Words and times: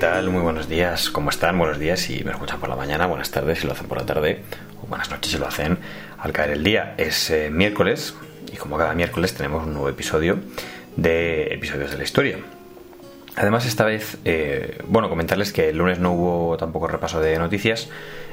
tal? 0.00 0.30
Muy 0.30 0.40
buenos 0.40 0.66
días. 0.66 1.10
¿Cómo 1.10 1.28
están? 1.28 1.58
Buenos 1.58 1.78
días 1.78 2.00
si 2.00 2.24
me 2.24 2.30
escuchan 2.30 2.58
por 2.58 2.70
la 2.70 2.74
mañana, 2.74 3.04
buenas 3.04 3.30
tardes 3.30 3.58
si 3.58 3.66
lo 3.66 3.74
hacen 3.74 3.86
por 3.86 3.98
la 3.98 4.06
tarde, 4.06 4.40
o 4.82 4.86
buenas 4.86 5.10
noches 5.10 5.30
si 5.30 5.36
lo 5.36 5.46
hacen 5.46 5.76
al 6.16 6.32
caer 6.32 6.52
el 6.52 6.64
día. 6.64 6.94
Es 6.96 7.28
eh, 7.28 7.50
miércoles 7.52 8.14
y 8.50 8.56
como 8.56 8.78
cada 8.78 8.94
miércoles 8.94 9.34
tenemos 9.34 9.66
un 9.66 9.74
nuevo 9.74 9.90
episodio 9.90 10.38
de 10.96 11.52
episodios 11.52 11.90
de 11.90 11.98
la 11.98 12.04
historia. 12.04 12.38
Además, 13.36 13.66
esta 13.66 13.84
vez, 13.84 14.16
eh, 14.24 14.78
bueno, 14.86 15.10
comentarles 15.10 15.52
que 15.52 15.68
el 15.68 15.76
lunes 15.76 15.98
no 15.98 16.12
hubo 16.12 16.56
tampoco 16.56 16.86
repaso 16.86 17.20
de 17.20 17.38
noticias, 17.38 17.90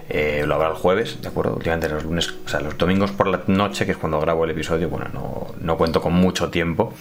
eh, 0.08 0.46
lo 0.48 0.56
habrá 0.56 0.70
el 0.70 0.76
jueves, 0.76 1.22
¿de 1.22 1.28
acuerdo? 1.28 1.54
Últimamente 1.54 1.90
los 1.90 2.06
lunes, 2.06 2.34
o 2.46 2.48
sea, 2.48 2.62
los 2.62 2.78
domingos 2.78 3.12
por 3.12 3.28
la 3.28 3.42
noche, 3.48 3.86
que 3.86 3.92
es 3.92 3.98
cuando 3.98 4.22
grabo 4.22 4.46
el 4.46 4.52
episodio, 4.52 4.88
bueno, 4.88 5.08
no, 5.14 5.54
no 5.60 5.76
cuento 5.76 6.00
con 6.00 6.14
mucho 6.14 6.50
tiempo, 6.50 6.94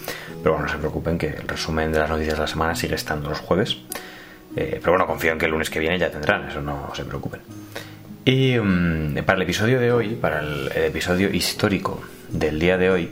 pero 0.43 0.55
bueno, 0.55 0.65
no 0.67 0.73
se 0.73 0.77
preocupen 0.77 1.17
que 1.17 1.27
el 1.27 1.47
resumen 1.47 1.93
de 1.93 1.99
las 1.99 2.09
noticias 2.09 2.35
de 2.35 2.41
la 2.41 2.47
semana 2.47 2.75
sigue 2.75 2.95
estando 2.95 3.29
los 3.29 3.39
jueves. 3.39 3.77
Eh, 4.57 4.79
pero 4.79 4.93
bueno, 4.93 5.05
confío 5.05 5.31
en 5.31 5.37
que 5.37 5.45
el 5.45 5.51
lunes 5.51 5.69
que 5.69 5.79
viene 5.79 5.97
ya 5.99 6.09
tendrán, 6.09 6.49
eso 6.49 6.61
no 6.61 6.91
se 6.95 7.05
preocupen. 7.05 7.41
Y 8.25 8.57
mm, 8.57 9.23
para 9.23 9.37
el 9.37 9.43
episodio 9.43 9.79
de 9.79 9.91
hoy, 9.91 10.15
para 10.15 10.39
el, 10.39 10.71
episodio 10.75 11.29
histórico 11.29 12.01
del 12.29 12.59
día 12.59 12.77
de 12.77 12.89
hoy, 12.89 13.11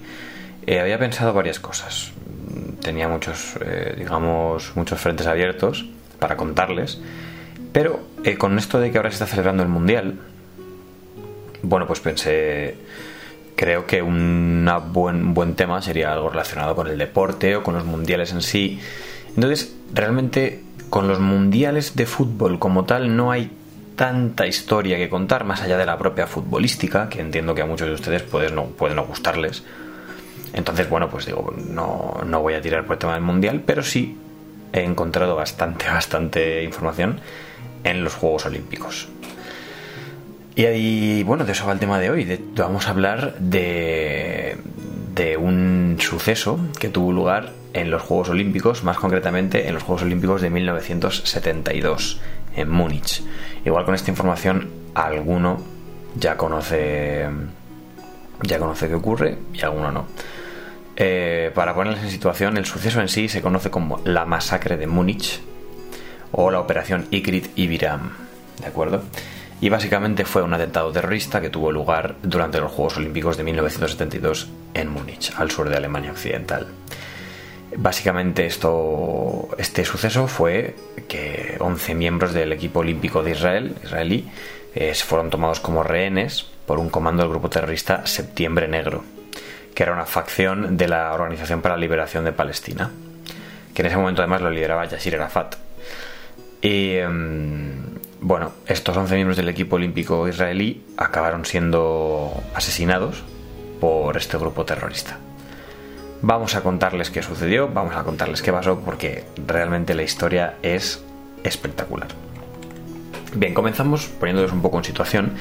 había 0.68 0.98
pensado 0.98 1.34
varias 1.34 1.60
cosas 1.60 2.12
tenía 2.86 3.08
muchos, 3.08 3.56
eh, 3.62 3.96
digamos, 3.98 4.76
muchos 4.76 5.02
frentes 5.02 5.26
abiertos 5.26 5.86
para 6.20 6.38
contarles. 6.38 7.02
Pero 7.74 8.00
eh, 8.24 8.38
con 8.38 8.58
esto 8.58 8.80
de 8.80 8.92
que 8.92 8.98
ahora 8.98 9.10
se 9.10 9.16
está 9.16 9.26
celebrando 9.26 9.64
el 9.64 9.70
Mundial, 9.70 10.20
bueno, 11.64 11.88
pues 11.88 12.00
pensé, 12.00 12.76
creo 13.56 13.88
que 13.88 14.04
un 14.04 14.70
buen, 14.94 15.34
buen 15.34 15.56
tema 15.56 15.82
sería 15.82 16.14
algo 16.14 16.30
relacionado 16.30 16.76
con 16.76 16.88
el 16.88 16.98
deporte 16.98 17.56
o 17.56 17.64
con 17.64 17.74
los 17.74 17.86
mundiales 17.86 18.32
en 18.32 18.44
sí. 18.44 18.80
Entonces, 19.36 19.76
realmente 19.92 20.62
con 20.96 21.10
los 21.10 21.20
mundiales 21.20 21.98
de 21.98 22.06
fútbol 22.06 22.58
como 22.58 22.86
tal 22.86 23.18
no 23.18 23.30
hay 23.30 23.52
tanta 23.98 24.48
historia 24.48 24.96
que 24.96 25.10
contar, 25.10 25.44
más 25.44 25.62
allá 25.62 25.78
de 25.78 25.86
la 25.86 25.98
propia 25.98 26.26
futbolística, 26.26 27.10
que 27.10 27.20
entiendo 27.20 27.54
que 27.54 27.64
a 27.64 27.66
muchos 27.66 27.90
de 27.90 27.96
ustedes 27.96 28.22
puede 28.22 28.50
no, 28.50 28.68
puede 28.68 28.96
no 28.96 29.04
gustarles 29.04 29.62
entonces, 30.54 30.90
bueno, 30.90 31.10
pues 31.10 31.26
digo, 31.26 31.54
no, 31.70 32.22
no 32.26 32.42
voy 32.42 32.54
a 32.54 32.62
tirar 32.62 32.86
por 32.86 32.94
el 32.94 33.00
tema 33.00 33.16
del 33.16 33.24
mundial, 33.24 33.64
pero 33.66 33.84
sí 33.84 34.18
he 34.72 34.84
encontrado 34.84 35.36
bastante, 35.36 35.86
bastante 35.90 36.64
información 36.64 37.20
en 37.84 38.06
los 38.06 38.14
Juegos 38.14 38.46
Olímpicos. 38.46 39.10
Y 40.56 40.64
ahí, 40.64 41.24
bueno, 41.24 41.44
de 41.44 41.52
eso 41.52 41.66
va 41.66 41.74
el 41.74 41.80
tema 41.80 42.00
de 42.00 42.10
hoy. 42.10 42.42
vamos 42.56 42.88
a 42.88 42.92
hablar 42.92 43.38
de, 43.38 44.56
de 45.14 45.36
un 45.36 45.98
suceso 46.00 46.58
que 46.80 46.88
tuvo 46.88 47.12
lugar 47.12 47.52
en 47.76 47.92
los 47.92 48.02
Juegos 48.02 48.30
Olímpicos, 48.30 48.84
más 48.84 48.98
concretamente 48.98 49.68
en 49.68 49.74
los 49.74 49.84
Juegos 49.84 50.04
Olímpicos 50.04 50.42
de 50.42 50.50
1972, 50.50 52.22
en 52.56 52.70
Múnich. 52.70 53.22
Igual 53.66 53.84
con 53.84 53.94
esta 53.94 54.10
información 54.10 54.70
alguno 54.96 55.62
ya 56.16 56.38
conoce 56.38 57.28
ya 58.42 58.60
conoce 58.60 58.88
qué 58.88 58.96
ocurre 58.96 59.38
y 59.54 59.62
alguno 59.62 59.92
no. 59.92 60.06
Eh, 60.96 61.52
para 61.54 61.76
ponerles 61.76 62.02
en 62.04 62.10
situación, 62.10 62.56
el 62.56 62.66
suceso 62.66 63.02
en 63.02 63.10
sí 63.10 63.28
se 63.28 63.42
conoce 63.42 63.70
como 63.70 64.00
la 64.06 64.24
masacre 64.24 64.78
de 64.78 64.88
Múnich 64.88 65.42
o 66.32 66.52
la 66.52 66.62
operación 66.62 67.08
Ikrit 67.12 67.58
Ibiram, 67.58 68.12
¿de 68.62 68.68
acuerdo? 68.68 69.04
Y 69.60 69.68
básicamente 69.68 70.24
fue 70.24 70.44
un 70.44 70.54
atentado 70.54 70.94
terrorista 70.94 71.42
que 71.42 71.50
tuvo 71.50 71.74
lugar 71.74 72.16
durante 72.24 72.62
los 72.62 72.72
Juegos 72.72 72.96
Olímpicos 72.96 73.36
de 73.36 73.44
1972 73.44 74.50
en 74.74 74.90
Múnich, 74.90 75.34
al 75.36 75.52
sur 75.52 75.68
de 75.68 75.76
Alemania 75.76 76.12
Occidental. 76.12 76.68
Básicamente 77.78 78.46
esto, 78.46 79.50
este 79.58 79.84
suceso 79.84 80.28
fue 80.28 80.76
que 81.08 81.58
11 81.60 81.96
miembros 81.96 82.34
del 82.34 82.54
equipo 82.54 82.80
olímpico 82.80 83.22
de 83.22 83.32
Israel, 83.32 83.76
israelí, 83.84 84.30
eh, 84.74 84.94
fueron 84.96 85.30
tomados 85.30 85.60
como 85.60 85.84
rehenes 85.84 86.46
por 86.66 86.80
un 86.80 86.90
comando 86.90 87.24
del 87.24 87.32
grupo 87.32 87.50
terrorista 87.50 88.06
Septiembre 88.06 88.68
Negro, 88.68 89.04
que 89.74 89.84
era 89.84 89.94
una 89.94 90.06
facción 90.06 90.78
de 90.78 90.88
la 90.88 91.14
Organización 91.14 91.62
para 91.62 91.76
la 91.76 91.82
Liberación 91.82 92.24
de 92.24 92.32
Palestina, 92.32 92.92
que 93.74 93.82
en 93.82 93.88
ese 93.88 93.98
momento 93.98 94.22
además 94.22 94.42
lo 94.42 94.50
lideraba 94.50 94.86
Yasir 94.86 95.16
Arafat. 95.16 95.56
Y 96.62 96.96
em, 96.96 97.74
bueno, 98.22 98.54
estos 98.68 98.96
11 98.96 99.16
miembros 99.16 99.38
del 99.38 99.50
equipo 99.50 99.76
olímpico 99.76 100.28
israelí 100.28 100.84
acabaron 100.98 101.46
siendo 101.46 102.34
asesinados 102.54 103.24
por 103.80 104.18
este 104.18 104.38
grupo 104.38 104.66
terrorista. 104.66 105.20
Vamos 106.22 106.56
a 106.56 106.62
contarles 106.62 107.10
qué 107.10 107.22
sucedió, 107.22 107.68
vamos 107.68 107.96
a 107.96 108.04
contarles 108.04 108.42
qué 108.42 108.52
pasó, 108.52 108.80
porque 108.80 109.26
realmente 109.46 109.94
la 109.94 110.04
historia 110.04 110.56
es 110.62 111.04
espectacular. 111.44 112.08
Bien, 113.36 113.54
comenzamos 113.54 114.08
poniéndoles 114.08 114.52
un 114.52 114.62
poco 114.62 114.78
en 114.78 114.84
situación, 114.84 115.34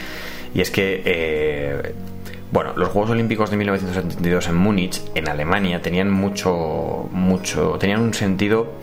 y 0.53 0.61
es 0.61 0.71
que 0.71 1.03
eh, 1.05 1.95
bueno, 2.55 2.73
los 2.77 2.91
Juegos 2.91 3.11
Olímpicos 3.11 3.51
de 3.51 3.57
1972 3.57 4.47
en 4.47 4.55
Múnich, 4.55 5.03
en 5.17 5.29
Alemania, 5.29 5.83
tenían 5.83 6.09
mucho, 6.13 7.09
mucho, 7.11 7.77
tenían 7.81 8.01
un 8.01 8.15
sentido, 8.15 8.75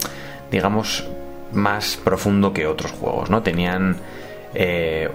digamos, 0.51 1.07
más 1.53 1.95
profundo 1.95 2.51
que 2.51 2.67
otros 2.67 2.91
juegos, 2.91 3.29
¿no? 3.29 3.43
Tenían 3.43 3.95
eh, 4.53 5.09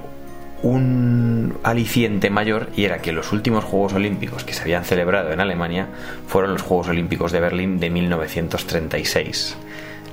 un 0.62 1.58
aliciente 1.62 2.30
mayor 2.30 2.68
y 2.76 2.84
era 2.84 2.98
que 2.98 3.12
los 3.12 3.32
últimos 3.32 3.64
Juegos 3.64 3.92
Olímpicos 3.92 4.44
que 4.44 4.54
se 4.54 4.62
habían 4.62 4.84
celebrado 4.84 5.32
en 5.32 5.40
Alemania 5.40 5.88
fueron 6.26 6.52
los 6.52 6.62
Juegos 6.62 6.88
Olímpicos 6.88 7.32
de 7.32 7.40
Berlín 7.40 7.78
de 7.78 7.90
1936. 7.90 9.56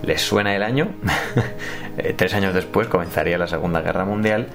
¿Les 0.04 0.22
suena 0.22 0.56
el 0.56 0.64
año? 0.64 0.90
Eh, 1.96 2.16
tres 2.18 2.34
años 2.34 2.56
después 2.56 2.88
comenzaría 2.88 3.38
la 3.38 3.46
Segunda 3.46 3.82
Guerra 3.82 4.04
Mundial 4.04 4.48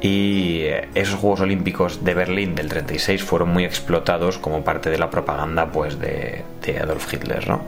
y 0.00 0.62
esos 0.94 1.20
Juegos 1.20 1.40
Olímpicos 1.40 2.02
de 2.02 2.14
Berlín 2.14 2.54
del 2.54 2.70
36 2.70 3.22
fueron 3.22 3.50
muy 3.50 3.64
explotados 3.64 4.38
como 4.38 4.64
parte 4.64 4.88
de 4.88 4.96
la 4.96 5.10
propaganda 5.10 5.70
pues 5.70 5.98
de, 5.98 6.42
Adolf 6.82 7.12
Hitler, 7.12 7.46
¿no? 7.48 7.60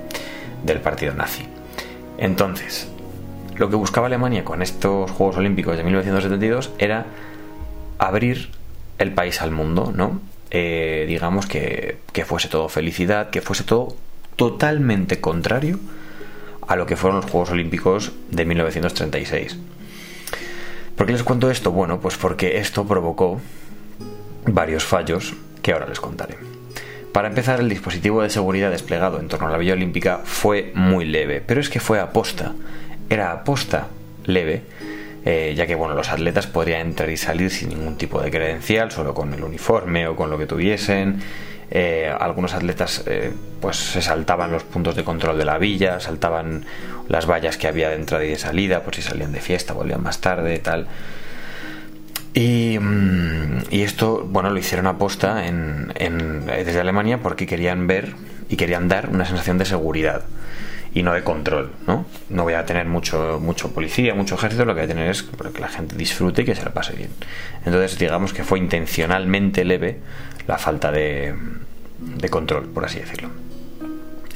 del 0.64 0.80
partido 0.80 1.12
nazi. 1.12 1.46
Entonces, 2.16 2.90
lo 3.56 3.68
que 3.68 3.76
buscaba 3.76 4.06
Alemania 4.06 4.44
con 4.44 4.62
estos 4.62 5.10
Juegos 5.10 5.36
Olímpicos 5.36 5.76
de 5.76 5.84
1972 5.84 6.72
era 6.78 7.04
abrir 8.06 8.50
el 8.98 9.12
país 9.12 9.40
al 9.42 9.50
mundo, 9.50 9.92
¿no? 9.94 10.20
Eh, 10.50 11.04
digamos 11.08 11.46
que, 11.46 11.98
que 12.12 12.24
fuese 12.24 12.48
todo 12.48 12.68
felicidad, 12.68 13.30
que 13.30 13.40
fuese 13.40 13.64
todo 13.64 13.96
totalmente 14.36 15.20
contrario 15.20 15.78
a 16.66 16.76
lo 16.76 16.86
que 16.86 16.96
fueron 16.96 17.20
los 17.20 17.30
Juegos 17.30 17.50
Olímpicos 17.50 18.12
de 18.30 18.44
1936. 18.44 19.58
¿Por 20.96 21.06
qué 21.06 21.12
les 21.12 21.22
cuento 21.22 21.50
esto? 21.50 21.72
Bueno, 21.72 22.00
pues 22.00 22.16
porque 22.16 22.58
esto 22.58 22.86
provocó 22.86 23.40
varios 24.46 24.84
fallos 24.84 25.34
que 25.62 25.72
ahora 25.72 25.86
les 25.86 26.00
contaré. 26.00 26.36
Para 27.12 27.28
empezar, 27.28 27.60
el 27.60 27.68
dispositivo 27.68 28.22
de 28.22 28.30
seguridad 28.30 28.70
desplegado 28.70 29.20
en 29.20 29.28
torno 29.28 29.48
a 29.48 29.50
la 29.50 29.58
Villa 29.58 29.74
Olímpica 29.74 30.20
fue 30.24 30.72
muy 30.74 31.04
leve, 31.04 31.42
pero 31.44 31.60
es 31.60 31.68
que 31.68 31.80
fue 31.80 32.00
aposta. 32.00 32.52
Era 33.10 33.32
aposta 33.32 33.88
leve, 34.24 34.62
eh, 35.24 35.54
ya 35.56 35.66
que 35.66 35.74
bueno, 35.74 35.94
los 35.94 36.10
atletas 36.10 36.46
podrían 36.46 36.80
entrar 36.80 37.08
y 37.10 37.16
salir 37.16 37.50
sin 37.50 37.68
ningún 37.68 37.96
tipo 37.96 38.20
de 38.20 38.30
credencial, 38.30 38.90
solo 38.90 39.14
con 39.14 39.32
el 39.32 39.44
uniforme 39.44 40.06
o 40.08 40.16
con 40.16 40.30
lo 40.30 40.38
que 40.38 40.46
tuviesen. 40.46 41.20
Eh, 41.70 42.12
algunos 42.20 42.52
atletas 42.54 43.04
eh, 43.06 43.32
pues 43.60 43.76
se 43.76 44.02
saltaban 44.02 44.50
los 44.52 44.64
puntos 44.64 44.96
de 44.96 45.04
control 45.04 45.38
de 45.38 45.44
la 45.44 45.58
villa, 45.58 46.00
saltaban 46.00 46.66
las 47.08 47.26
vallas 47.26 47.56
que 47.56 47.68
había 47.68 47.88
de 47.88 47.94
entrada 47.96 48.24
y 48.24 48.30
de 48.30 48.38
salida, 48.38 48.82
por 48.82 48.94
si 48.94 49.02
salían 49.02 49.32
de 49.32 49.40
fiesta, 49.40 49.72
volvían 49.72 50.02
más 50.02 50.20
tarde, 50.20 50.58
tal. 50.58 50.88
Y, 52.34 52.78
mm, 52.80 53.58
esto, 53.70 54.26
bueno, 54.28 54.50
lo 54.50 54.58
hicieron 54.58 54.86
aposta 54.86 55.46
en, 55.46 55.92
en, 55.96 56.46
desde 56.46 56.80
Alemania 56.80 57.18
porque 57.22 57.46
querían 57.46 57.86
ver 57.86 58.14
y 58.48 58.56
querían 58.56 58.88
dar 58.88 59.08
una 59.10 59.24
sensación 59.24 59.58
de 59.58 59.64
seguridad 59.64 60.24
y 60.94 61.02
no 61.02 61.12
de 61.12 61.22
control, 61.22 61.72
¿no? 61.86 62.06
No 62.28 62.42
voy 62.42 62.54
a 62.54 62.66
tener 62.66 62.86
mucho, 62.86 63.38
mucho 63.40 63.72
policía, 63.72 64.14
mucho 64.14 64.34
ejército, 64.34 64.64
lo 64.64 64.74
que 64.74 64.80
voy 64.80 64.90
a 64.90 64.94
tener 64.94 65.10
es 65.10 65.22
que 65.22 65.60
la 65.60 65.68
gente 65.68 65.96
disfrute 65.96 66.42
y 66.42 66.44
que 66.44 66.54
se 66.54 66.64
la 66.64 66.72
pase 66.72 66.94
bien. 66.94 67.10
Entonces, 67.64 67.98
digamos 67.98 68.32
que 68.32 68.44
fue 68.44 68.58
intencionalmente 68.58 69.64
leve 69.64 69.98
la 70.46 70.58
falta 70.58 70.92
de, 70.92 71.34
de 71.98 72.28
control, 72.28 72.68
por 72.68 72.84
así 72.84 72.98
decirlo. 72.98 73.30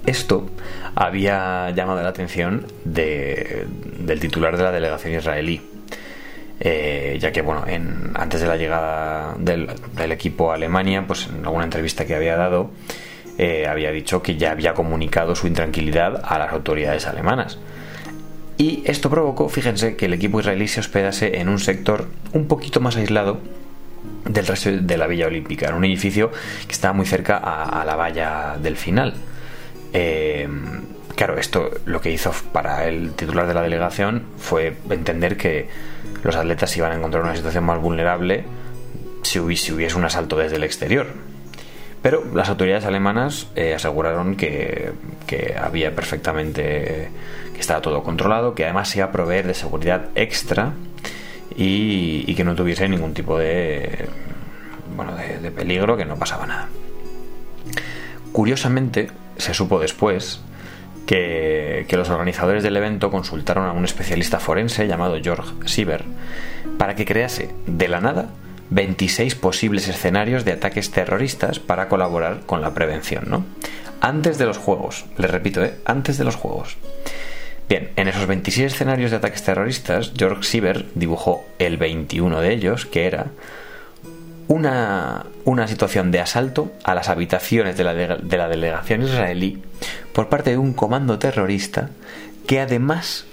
Esto 0.07 0.49
había 0.95 1.71
llamado 1.71 2.01
la 2.03 2.09
atención 2.09 2.67
de, 2.85 3.67
del 3.99 4.21
titular 4.21 4.57
de 4.57 4.63
la 4.63 4.71
delegación 4.71 5.15
israelí, 5.15 5.61
eh, 6.61 7.19
ya 7.21 7.33
que 7.33 7.43
bueno, 7.43 7.65
en, 7.67 8.13
antes 8.15 8.41
de 8.41 8.47
la 8.47 8.57
llegada 8.57 9.35
del, 9.37 9.69
equipo 10.13 10.53
a 10.53 10.55
Alemania, 10.55 11.05
pues 11.07 11.27
en 11.27 11.45
alguna 11.45 11.65
entrevista 11.65 12.07
que 12.07 12.15
había 12.15 12.37
dado, 12.37 12.71
eh, 13.39 13.67
había 13.67 13.91
dicho 13.91 14.23
que 14.23 14.37
ya 14.37 14.53
había 14.53 14.75
comunicado 14.75 15.35
su 15.35 15.47
intranquilidad 15.47 16.23
a 16.25 16.39
las 16.39 16.53
autoridades 16.53 17.07
alemanas. 17.07 17.59
Y 18.59 18.83
esto 18.87 19.11
provocó, 19.11 19.49
fíjense, 19.49 19.97
que 19.97 20.07
el 20.07 20.15
equipo 20.15 20.41
israelí 20.41 20.67
se 20.69 20.81
hospedase 20.81 21.41
en 21.41 21.49
un 21.49 21.59
sector 21.59 22.07
un 22.33 22.49
poquito 22.49 22.81
más 22.81 22.97
aislado 22.97 23.39
del 24.25 24.47
resto 24.47 24.71
de 24.73 24.97
la 24.97 25.07
Villa 25.07 25.27
Olímpica, 25.27 25.69
en 25.69 25.75
un 25.75 25.85
edificio 25.85 26.31
que 26.67 26.73
estaba 26.73 26.95
muy 26.95 27.05
cerca 27.05 27.37
a, 27.37 27.85
la 27.85 27.97
valla 27.97 28.57
del 28.61 28.77
final. 28.77 29.15
Eh, 29.93 30.49
claro, 31.15 31.37
esto 31.39 31.71
lo 31.85 32.01
que 32.01 32.11
hizo 32.11 32.33
para 32.53 32.87
el 32.87 33.13
titular 33.13 33.47
de 33.47 33.55
la 33.55 33.63
delegación 33.63 34.25
fue 34.39 34.75
entender 34.89 35.37
que 35.37 35.69
los 36.23 36.35
atletas 36.35 36.75
iban 36.77 36.93
a 36.93 36.97
encontrar 36.97 37.23
una 37.23 37.37
situación 37.37 37.65
más 37.65 37.81
vulnerable 37.81 38.45
si 39.23 39.39
hubiese, 39.39 39.75
hubiese 39.75 39.97
un 39.97 40.05
asalto 40.05 40.37
desde 40.37 40.57
el 40.57 40.65
exterior. 40.65 41.09
Pero 42.07 42.23
las 42.37 42.49
autoridades 42.49 42.85
alemanas 42.85 43.49
eh, 43.57 43.75
aseguraron 43.75 44.37
que, 44.37 44.93
había 45.61 45.93
perfectamente, 45.93 47.11
que 47.53 47.59
estaba 47.59 47.81
todo 47.81 48.05
controlado, 48.05 48.55
que 48.55 48.63
además 48.63 48.91
se 48.91 48.99
iba 48.99 49.07
a 49.07 49.11
proveer 49.11 49.45
de 49.49 49.55
seguridad 49.55 50.11
extra 50.15 50.71
y, 51.57 52.33
que 52.37 52.45
no 52.45 52.55
tuviese 52.55 52.89
ningún 52.89 53.13
tipo 53.13 53.37
de, 53.37 54.07
bueno, 54.95 55.17
de 55.17 55.51
peligro, 55.51 55.97
que 55.97 56.05
no 56.05 56.15
pasaba 56.15 56.47
nada. 56.47 56.69
Curiosamente, 58.31 59.11
se 59.37 59.53
supo 59.53 59.81
después 59.81 60.43
que, 61.07 61.89
los 61.91 62.09
organizadores 62.09 62.63
del 62.63 62.77
evento 62.77 63.11
consultaron 63.11 63.67
a 63.67 63.73
un 63.73 63.85
especialista 63.85 64.39
forense 64.39 64.87
llamado 64.87 65.19
George 65.21 65.55
Sieber 65.65 66.05
para 66.79 66.95
que 66.95 67.05
crease 67.05 67.53
de 67.67 67.89
la 67.89 68.01
nada 68.01 68.29
26 68.71 69.35
posibles 69.37 69.89
escenarios 69.89 70.45
de 70.45 70.53
ataques 70.53 70.91
terroristas 70.91 71.59
para 71.59 71.89
colaborar 71.89 72.41
con 72.47 72.61
la 72.61 72.75
prevención, 72.75 73.25
¿no? 73.29 73.45
Antes 74.01 74.39
de 74.39 74.47
los 74.47 74.59
juegos, 74.59 75.07
les 75.17 75.31
repito, 75.31 75.65
¿eh? 75.65 75.75
antes 75.85 76.19
de 76.19 76.25
los 76.25 76.37
juegos. 76.37 76.77
Bien, 77.69 77.91
en 77.97 78.09
esos 78.09 78.27
26 78.27 78.73
escenarios 78.73 79.11
de 79.11 79.17
ataques 79.17 79.43
terroristas, 79.43 80.13
George 80.17 80.45
Sieber 80.45 80.87
dibujó 80.95 81.45
el 81.59 81.77
21 81.79 82.41
de 82.41 82.53
ellos, 82.53 82.87
que 82.87 83.07
era 83.07 83.27
una, 84.49 85.27
una 85.45 85.67
situación 85.67 86.13
de 86.13 86.21
asalto 86.21 86.73
a 86.85 86.95
las 86.95 87.09
habitaciones 87.09 87.77
de 87.77 87.85
la, 87.85 87.95
de 87.95 88.37
la 88.37 88.49
delegación 88.49 89.03
israelí 89.03 89.63
por 90.13 90.29
parte 90.29 90.51
de 90.51 90.59
un 90.59 90.75
comando 90.75 91.19
terrorista 91.19 91.91
que 92.47 92.61
además 92.61 93.27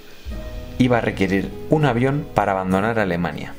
iba 0.80 0.98
a 0.98 1.02
requerir 1.02 1.50
un 1.70 1.86
avión 1.86 2.26
para 2.34 2.54
abandonar 2.54 2.98
Alemania. 2.98 3.54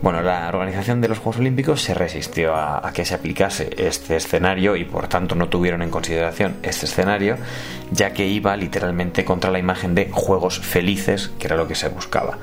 Bueno, 0.00 0.22
la 0.22 0.48
organización 0.48 1.00
de 1.00 1.08
los 1.08 1.18
Juegos 1.18 1.40
Olímpicos 1.40 1.82
se 1.82 1.92
resistió 1.92 2.54
a, 2.54 2.92
que 2.94 3.04
se 3.04 3.14
aplicase 3.14 3.70
este 3.78 4.14
escenario 4.14 4.76
y 4.76 4.84
por 4.84 5.08
tanto 5.08 5.34
no 5.34 5.48
tuvieron 5.48 5.82
en 5.82 5.90
consideración 5.90 6.56
este 6.62 6.86
escenario, 6.86 7.36
ya 7.90 8.12
que 8.12 8.24
iba 8.24 8.56
literalmente 8.56 9.24
contra 9.24 9.50
la 9.50 9.58
imagen 9.58 9.96
de 9.96 10.08
Juegos 10.12 10.60
Felices, 10.60 11.32
que 11.40 11.48
era 11.48 11.56
lo 11.56 11.66
que 11.66 11.74
se 11.74 11.88
buscaba. 11.88 12.38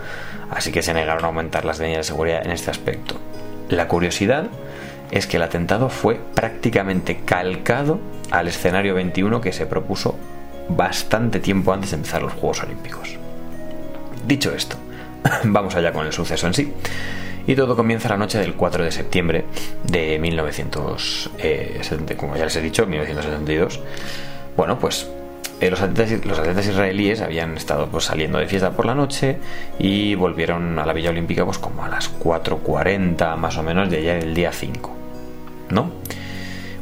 Así 0.49 0.73
que 0.73 0.83
se 0.83 0.93
negaron 0.93 1.23
a 1.23 1.27
aumentar 1.27 1.63
las 1.63 1.79
medidas 1.79 1.99
de 1.99 2.03
seguridad 2.03 2.45
en 2.45 2.51
este 2.51 2.71
aspecto. 2.71 3.15
La 3.69 3.87
curiosidad 3.87 4.47
es 5.11 5.25
que 5.25 5.37
el 5.37 5.43
atentado 5.43 5.87
fue 5.87 6.19
prácticamente 6.33 7.21
calcado 7.23 8.01
al 8.31 8.49
escenario 8.49 8.95
21 8.95 9.39
que 9.39 9.53
se 9.53 9.65
propuso 9.65 10.17
bastante 10.67 11.39
tiempo 11.39 11.71
antes 11.71 11.91
de 11.91 11.97
empezar 11.97 12.21
los 12.21 12.33
Juegos 12.33 12.63
Olímpicos. 12.63 13.17
Dicho 14.27 14.53
esto, 14.53 14.75
vamos 15.45 15.73
allá 15.75 15.93
con 15.93 16.05
el 16.05 16.11
suceso 16.11 16.47
en 16.47 16.53
sí. 16.53 16.73
Y 17.47 17.55
todo 17.55 17.75
comienza 17.75 18.09
la 18.09 18.17
noche 18.17 18.39
del 18.39 18.55
4 18.55 18.83
de 18.83 18.91
septiembre 18.91 19.45
de 19.83 20.17
1970, 20.19 22.17
como 22.17 22.35
ya 22.35 22.45
les 22.45 22.55
he 22.55 22.61
dicho, 22.61 22.85
1972. 22.87 23.81
Bueno, 24.57 24.79
pues 24.79 25.07
eh, 25.61 25.69
los, 25.69 25.81
atletas, 25.81 26.67
israelíes 26.67 27.21
habían 27.21 27.55
estado 27.55 27.87
pues, 27.87 28.05
saliendo 28.05 28.39
de 28.39 28.47
fiesta 28.47 28.71
por 28.71 28.85
la 28.85 28.93
noche 28.93 29.37
y 29.79 30.15
volvieron 30.15 30.79
a 30.79 30.85
la 30.85 30.91
Villa 30.91 31.11
Olímpica 31.11 31.45
pues 31.45 31.57
como 31.59 31.85
a 31.85 31.87
las 31.87 32.13
4.40 32.19 33.37
más 33.37 33.57
o 33.57 33.63
menos 33.63 33.89
de 33.89 33.97
allá 33.97 34.15
del 34.15 34.33
día 34.33 34.51
5. 34.51 34.91
¿No? 35.69 35.91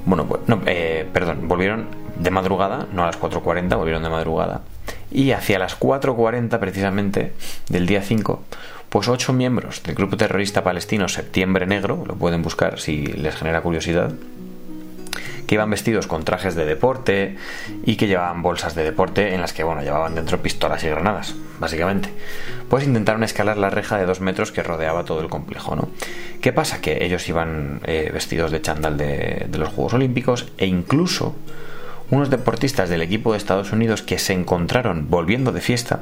Bueno, 0.05 0.25
pues, 0.25 0.41
no, 0.47 0.61
eh, 0.65 1.07
perdón, 1.13 1.47
volvieron 1.47 1.87
de 2.17 2.31
madrugada, 2.31 2.87
no 2.91 3.03
a 3.03 3.07
las 3.07 3.19
4.40, 3.19 3.77
volvieron 3.77 4.03
de 4.03 4.09
madrugada. 4.09 4.61
Y 5.11 5.31
hacia 5.31 5.59
las 5.59 5.79
4.40 5.79 6.57
precisamente 6.59 7.33
del 7.69 7.85
día 7.85 8.01
5, 8.01 8.41
pues 8.93 9.07
ocho 9.07 9.33
miembros 9.33 9.81
del 9.81 9.95
grupo 9.95 10.17
terrorista 10.17 10.63
palestino 10.63 11.07
Septiembre 11.07 11.65
Negro, 11.65 12.03
lo 12.05 12.15
pueden 12.15 12.43
buscar 12.43 12.79
si 12.79 13.07
les 13.07 13.33
genera 13.33 13.61
curiosidad, 13.61 14.13
que 15.47 15.55
iban 15.55 15.71
vestidos 15.71 16.05
con 16.05 16.23
trajes 16.23 16.53
de 16.53 16.63
deporte 16.63 17.35
y 17.87 17.95
que 17.95 18.05
llevaban 18.05 18.43
bolsas 18.43 18.75
de 18.75 18.83
deporte 18.83 19.33
en 19.33 19.41
las 19.41 19.51
que, 19.51 19.63
bueno, 19.63 19.81
llevaban 19.81 20.13
dentro 20.13 20.43
pistolas 20.43 20.83
y 20.83 20.89
granadas, 20.89 21.33
básicamente. 21.59 22.09
Pues 22.69 22.83
intentaron 22.83 23.23
escalar 23.23 23.57
la 23.57 23.71
reja 23.71 23.97
de 23.97 24.05
dos 24.05 24.21
metros 24.21 24.51
que 24.51 24.61
rodeaba 24.61 25.05
todo 25.05 25.21
el 25.21 25.27
complejo, 25.27 25.75
¿no? 25.75 25.89
¿Qué 26.39 26.53
pasa? 26.53 26.79
Que 26.79 27.03
ellos 27.03 27.27
iban 27.27 27.81
eh, 27.85 28.11
vestidos 28.13 28.51
de 28.51 28.61
chándal 28.61 28.95
de, 28.95 29.47
de 29.49 29.57
los 29.57 29.69
Juegos 29.69 29.95
Olímpicos 29.95 30.51
e 30.59 30.67
incluso 30.67 31.35
unos 32.11 32.29
deportistas 32.29 32.89
del 32.89 33.01
equipo 33.01 33.31
de 33.31 33.39
Estados 33.39 33.71
Unidos 33.71 34.03
que 34.03 34.19
se 34.19 34.33
encontraron 34.33 35.09
volviendo 35.09 35.51
de 35.51 35.61
fiesta 35.61 36.01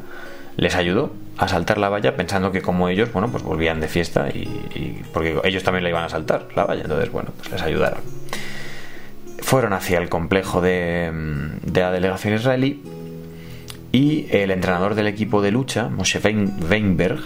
les 0.57 0.75
ayudó 0.75 1.13
a 1.37 1.47
saltar 1.47 1.77
la 1.77 1.89
valla 1.89 2.15
pensando 2.15 2.51
que 2.51 2.61
como 2.61 2.89
ellos, 2.89 3.11
bueno, 3.11 3.29
pues 3.29 3.43
volvían 3.43 3.79
de 3.79 3.87
fiesta 3.87 4.29
y, 4.29 5.03
porque 5.13 5.39
ellos 5.43 5.63
también 5.63 5.83
la 5.83 5.89
iban 5.89 6.03
a 6.03 6.09
saltar 6.09 6.47
la 6.55 6.65
valla, 6.65 6.83
entonces 6.83 7.11
bueno, 7.11 7.31
pues 7.37 7.51
les 7.51 7.61
ayudaron 7.61 8.01
fueron 9.51 9.73
hacia 9.73 9.97
el 9.97 10.07
complejo 10.07 10.61
de, 10.61 11.11
la 11.73 11.91
delegación 11.91 12.35
israelí 12.35 12.81
y 13.91 14.27
el 14.29 14.49
entrenador 14.51 14.95
del 14.95 15.07
equipo 15.07 15.41
de 15.41 15.51
lucha, 15.51 15.89
Moshe 15.89 16.21
Weinberg, 16.23 17.19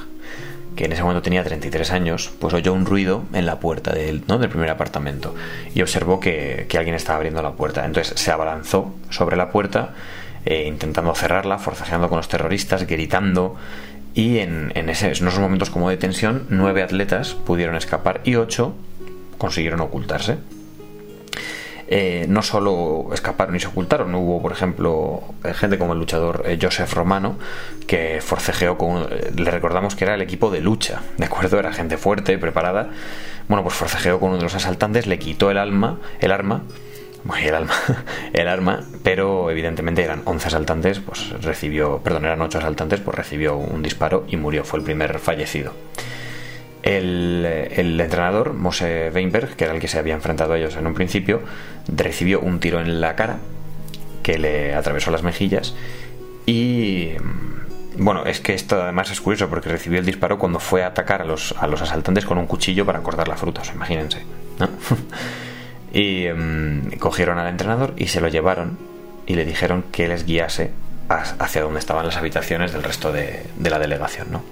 que 0.75 0.85
en 0.85 0.91
ese 0.91 1.03
momento 1.03 1.21
tenía 1.21 1.43
33 1.43 1.91
años, 1.91 2.31
pues 2.39 2.53
oyó 2.53 2.73
un 2.73 2.85
ruido 2.85 3.23
en 3.33 3.45
la 3.45 3.59
puerta 3.59 3.93
del, 3.93 4.23
¿no? 4.27 4.39
del 4.39 4.49
primer 4.49 4.71
apartamento 4.71 5.35
y 5.75 5.81
observó 5.83 6.19
que, 6.19 6.67
alguien 6.75 6.95
estaba 6.95 7.17
abriendo 7.17 7.43
la 7.43 7.51
puerta. 7.51 7.85
Entonces 7.85 8.19
se 8.19 8.31
abalanzó 8.31 8.93
sobre 9.11 9.37
la 9.37 9.51
puerta, 9.51 9.93
eh, 10.45 10.65
intentando 10.67 11.13
cerrarla, 11.15 11.57
forcejeando 11.57 12.09
con 12.09 12.17
los 12.17 12.27
terroristas, 12.27 12.87
gritando. 12.87 13.55
Y 14.13 14.39
en, 14.39 14.71
en, 14.75 14.89
ese, 14.89 15.07
en 15.07 15.11
esos 15.11 15.39
momentos 15.39 15.69
como 15.69 15.89
de 15.89 15.97
tensión, 15.97 16.45
nueve 16.49 16.81
atletas 16.83 17.33
pudieron 17.33 17.75
escapar 17.75 18.21
y 18.23 18.35
ocho 18.35 18.75
consiguieron 19.37 19.81
ocultarse. 19.81 20.37
Eh, 21.87 22.25
no 22.27 22.41
solo 22.41 23.09
escaparon 23.13 23.55
y 23.55 23.59
se 23.59 23.67
ocultaron, 23.67 24.15
hubo, 24.15 24.41
por 24.41 24.51
ejemplo, 24.51 25.21
eh, 25.43 25.53
gente 25.53 25.77
como 25.77 25.93
el 25.93 25.99
luchador 25.99 26.43
Joseph 26.59 26.91
Romano, 26.93 27.37
que 27.85 28.21
forcejeó 28.21 28.77
con. 28.77 29.07
Le 29.35 29.51
recordamos 29.51 29.95
que 29.95 30.05
era 30.05 30.15
el 30.15 30.21
equipo 30.21 30.49
de 30.49 30.61
lucha, 30.61 31.01
¿de 31.17 31.25
acuerdo? 31.25 31.59
Era 31.59 31.73
gente 31.73 31.97
fuerte, 31.97 32.37
preparada. 32.39 32.89
Bueno, 33.47 33.61
pues 33.63 33.75
forcejeó 33.75 34.19
con 34.19 34.29
uno 34.29 34.37
de 34.37 34.43
los 34.43 34.55
asaltantes, 34.55 35.05
le 35.05 35.19
quitó 35.19 35.51
el 35.51 35.59
alma, 35.59 35.99
el 36.19 36.31
arma. 36.31 36.63
El 37.33 37.55
alma, 37.55 37.73
el 38.33 38.47
arma, 38.47 38.83
pero 39.03 39.49
evidentemente 39.49 40.03
eran 40.03 40.21
11 40.25 40.47
asaltantes, 40.47 40.99
pues 40.99 41.29
recibió, 41.41 41.99
perdón, 42.03 42.25
eran 42.25 42.41
8 42.41 42.59
asaltantes, 42.59 42.99
pues 42.99 43.17
recibió 43.17 43.55
un 43.55 43.81
disparo 43.81 44.25
y 44.27 44.37
murió, 44.37 44.63
fue 44.63 44.79
el 44.79 44.85
primer 44.85 45.19
fallecido. 45.19 45.73
El, 46.83 47.43
entrenador, 47.99 48.53
Mose 48.53 49.11
Weinberg, 49.13 49.55
que 49.55 49.63
era 49.63 49.73
el 49.73 49.79
que 49.79 49.87
se 49.87 49.97
había 49.97 50.13
enfrentado 50.13 50.53
a 50.53 50.57
ellos 50.59 50.75
en 50.75 50.85
un 50.85 50.93
principio, 50.93 51.41
recibió 51.87 52.39
un 52.39 52.59
tiro 52.59 52.79
en 52.79 53.01
la 53.01 53.15
cara 53.15 53.39
que 54.21 54.37
le 54.37 54.75
atravesó 54.75 55.09
las 55.09 55.23
mejillas 55.23 55.73
y 56.45 57.13
bueno, 57.97 58.25
es 58.25 58.39
que 58.39 58.53
esto 58.53 58.81
además 58.81 59.09
es 59.09 59.19
curioso 59.19 59.49
porque 59.49 59.69
recibió 59.69 59.99
el 59.99 60.05
disparo 60.05 60.37
cuando 60.37 60.59
fue 60.59 60.83
a 60.83 60.87
atacar 60.87 61.21
a 61.21 61.25
los, 61.25 61.55
a 61.57 61.65
los 61.65 61.81
asaltantes 61.81 62.25
con 62.25 62.37
un 62.37 62.45
cuchillo 62.45 62.85
para 62.85 63.01
cortar 63.01 63.27
la 63.27 63.35
fruta, 63.35 63.61
imagínense. 63.73 64.23
y 65.95 66.27
mm, 66.27 66.97
cogieron 66.99 67.39
al 67.39 67.47
entrenador 67.47 67.93
y 67.95 68.07
se 68.07 68.19
lo 68.19 68.27
llevaron 68.27 68.77
y 69.25 69.35
le 69.35 69.45
dijeron 69.45 69.85
que 69.93 70.09
les 70.09 70.25
guiase 70.25 70.71
hacia 71.07 71.61
donde 71.61 71.79
estaban 71.79 72.05
las 72.05 72.17
habitaciones 72.17 72.73
del 72.73 72.83
resto 72.83 73.13
de, 73.13 73.43
de 73.55 73.69
la 73.69 73.79
delegación, 73.79 74.27
¿no? 74.29 74.43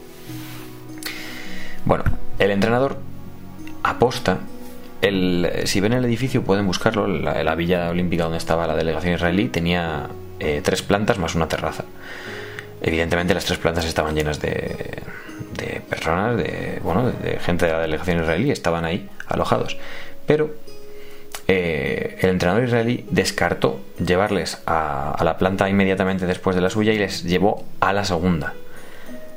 Bueno, 1.84 2.06
el 2.40 2.50
entrenador 2.50 2.98
aposta. 3.84 4.40
El, 5.02 5.52
si 5.66 5.82
ven 5.82 5.92
el 5.92 6.06
edificio 6.06 6.44
pueden 6.44 6.66
buscarlo. 6.66 7.08
La, 7.08 7.56
villa 7.56 7.90
olímpica 7.90 8.24
donde 8.24 8.38
estaba 8.38 8.66
la 8.66 8.76
delegación 8.78 9.16
israelí 9.16 9.50
tenía 9.50 10.08
eh, 10.40 10.62
tres 10.64 10.82
plantas 10.82 11.20
más 11.20 11.36
una 11.36 11.50
terraza. 11.50 11.84
Evidentemente 12.82 13.34
las 13.34 13.44
tres 13.44 13.60
plantas 13.60 13.84
estaban 13.84 14.16
llenas 14.16 14.40
de, 14.42 15.04
de 15.58 15.82
personas, 15.90 16.38
de, 16.38 16.80
bueno, 16.84 17.12
de, 17.12 17.38
gente 17.40 17.66
de 17.66 17.74
la 17.74 17.80
delegación 17.80 18.22
israelí, 18.22 18.50
estaban 18.50 18.86
ahí 18.86 19.10
alojados. 19.28 19.78
Pero 20.26 20.54
eh, 21.56 22.18
el 22.22 22.32
entrenador 22.32 22.64
israelí 22.64 23.06
descartó 23.12 23.80
llevarles 24.04 24.58
a, 24.66 25.16
la 25.24 25.38
planta 25.38 25.70
inmediatamente 25.70 26.26
después 26.26 26.56
de 26.56 26.64
la 26.64 26.72
suya 26.72 26.94
y 26.94 26.98
les 26.98 27.24
llevó 27.24 27.64
a 27.80 27.94
la 27.94 28.06
segunda. 28.06 28.54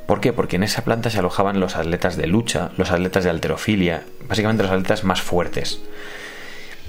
¿Por 0.07 0.19
qué? 0.19 0.33
Porque 0.33 0.55
en 0.55 0.63
esa 0.63 0.83
planta 0.83 1.11
se 1.11 1.19
alojaban 1.19 1.59
los 1.59 1.75
atletas 1.75 2.17
de 2.17 2.25
lucha, 2.25 2.71
los 2.75 2.89
atletas 2.89 3.23
de 3.23 3.29
alterofilia, 3.29 4.03
básicamente 4.27 4.63
los 4.63 4.71
atletas 4.71 5.03
más 5.03 5.21
fuertes. 5.21 5.79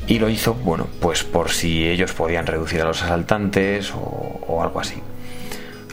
Y 0.06 0.18
lo 0.18 0.30
hizo, 0.30 0.54
bueno, 0.54 0.86
pues 1.00 1.24
por 1.24 1.50
si 1.50 1.86
ellos 1.86 2.14
podían 2.14 2.46
reducir 2.46 2.80
a 2.80 2.84
los 2.84 3.02
asaltantes 3.02 3.92
o, 3.94 4.62
algo 4.62 4.80
así. 4.80 5.02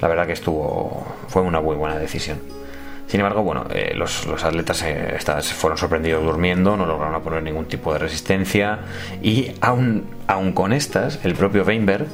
La 0.02 0.08
verdad 0.08 0.28
que 0.28 0.34
estuvo. 0.34 1.06
fue 1.28 1.42
una 1.42 1.60
muy 1.60 1.76
buena 1.76 1.98
decisión. 1.98 2.40
Sin 3.08 3.20
embargo, 3.20 3.44
bueno, 3.44 3.66
eh, 3.70 3.94
los, 3.96 4.26
atletas 4.44 4.84
eh, 4.84 5.18
fueron 5.42 5.78
sorprendidos 5.78 6.24
durmiendo, 6.24 6.76
no 6.76 6.86
lograron 6.86 7.22
poner 7.22 7.44
ningún 7.44 7.66
tipo 7.66 7.94
de 7.94 8.00
resistencia 8.00 8.80
y 9.22 9.52
aún, 9.62 10.06
aún 10.28 10.54
con 10.54 10.74
estas, 10.74 11.24
el 11.24 11.36
propio 11.36 11.64
Weinberg 11.64 12.08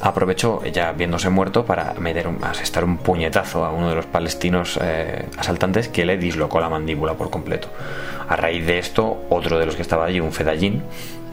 aprovechó, 0.00 0.62
ya 0.64 0.92
viéndose 0.92 1.30
muerto, 1.30 1.64
para 1.64 1.94
meter 1.94 2.28
un, 2.28 2.42
asestar 2.44 2.84
un 2.84 2.98
puñetazo 2.98 3.64
a 3.64 3.72
uno 3.72 3.88
de 3.88 3.94
los 3.94 4.06
palestinos 4.06 4.78
eh, 4.82 5.26
asaltantes 5.38 5.88
que 5.88 6.04
le 6.04 6.18
dislocó 6.18 6.60
la 6.60 6.68
mandíbula 6.68 7.14
por 7.14 7.30
completo. 7.30 7.68
A 8.28 8.36
raíz 8.36 8.66
de 8.66 8.78
esto, 8.78 9.24
otro 9.30 9.58
de 9.58 9.66
los 9.66 9.76
que 9.76 9.82
estaba 9.82 10.04
allí, 10.04 10.20
un 10.20 10.32
fedallín, 10.32 10.82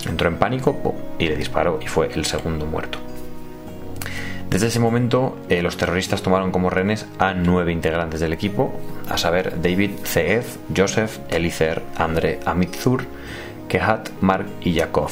entró 0.08 0.28
en 0.28 0.38
pánico 0.38 0.96
y 1.20 1.28
le 1.28 1.36
disparó 1.36 1.80
y 1.82 1.88
fue 1.88 2.10
el 2.14 2.26
segundo 2.26 2.66
muerto. 2.66 3.00
Desde 4.54 4.68
ese 4.68 4.80
momento, 4.80 5.36
eh, 5.50 5.64
los 5.64 5.78
terroristas 5.78 6.22
tomaron 6.22 6.52
como 6.52 6.70
rehenes 6.70 7.08
a 7.18 7.34
nueve 7.34 7.72
integrantes 7.72 8.20
del 8.20 8.34
equipo, 8.34 8.80
a 9.10 9.18
saber 9.18 9.60
David 9.64 9.94
Zeev, 10.06 10.46
Joseph, 10.78 11.18
Elizer, 11.32 11.82
Andre, 11.96 12.40
Amitzur, 12.46 13.04
Kehat, 13.68 14.12
Mark 14.22 14.46
y 14.62 14.74
Yakov. 14.74 15.10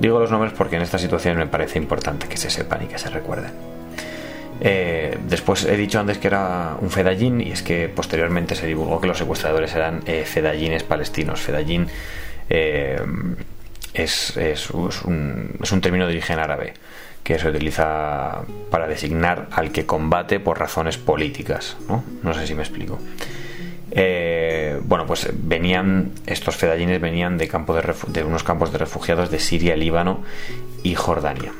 Digo 0.00 0.18
los 0.18 0.32
nombres 0.32 0.54
porque 0.54 0.74
en 0.74 0.82
esta 0.82 0.98
situación 0.98 1.36
me 1.36 1.46
parece 1.46 1.78
importante 1.78 2.26
que 2.26 2.36
se 2.36 2.50
sepan 2.50 2.82
y 2.82 2.86
que 2.88 2.98
se 2.98 3.10
recuerden. 3.10 3.52
Eh, 4.60 5.16
después 5.28 5.64
he 5.64 5.76
dicho 5.76 6.00
antes 6.00 6.18
que 6.18 6.26
era 6.26 6.74
un 6.80 6.90
fedallín 6.90 7.40
y 7.40 7.52
es 7.52 7.62
que 7.62 7.88
posteriormente 7.88 8.56
se 8.56 8.66
divulgó 8.66 9.00
que 9.00 9.06
los 9.06 9.18
secuestradores 9.18 9.72
eran 9.76 10.02
eh, 10.04 10.24
fedallines 10.24 10.82
palestinos. 10.82 11.40
Fedallín 11.40 11.86
un, 12.50 13.36
es, 13.94 14.70
un, 14.72 15.80
término 15.80 16.06
de 16.06 16.14
origen 16.14 16.40
árabe 16.40 16.74
que 17.22 17.38
se 17.38 17.48
utiliza 17.48 18.42
para 18.70 18.86
designar 18.86 19.48
al 19.52 19.70
que 19.72 19.86
combate 19.86 20.40
por 20.40 20.58
razones 20.58 20.98
políticas. 20.98 21.76
No, 21.88 22.04
no 22.22 22.34
sé 22.34 22.46
si 22.46 22.54
me 22.54 22.62
explico. 22.62 22.98
Eh, 23.90 24.80
bueno, 24.84 25.06
pues 25.06 25.28
venían, 25.32 26.12
estos 26.26 26.56
fedallines 26.56 27.00
venían 27.00 27.38
de, 27.38 27.46
de, 27.46 27.94
de, 28.08 28.24
unos 28.24 28.42
campos 28.42 28.72
de 28.72 28.78
refugiados 28.78 29.30
de 29.30 29.38
Siria, 29.38 29.76
Líbano 29.76 30.22
y 30.82 30.94
Jordania. 30.94 31.52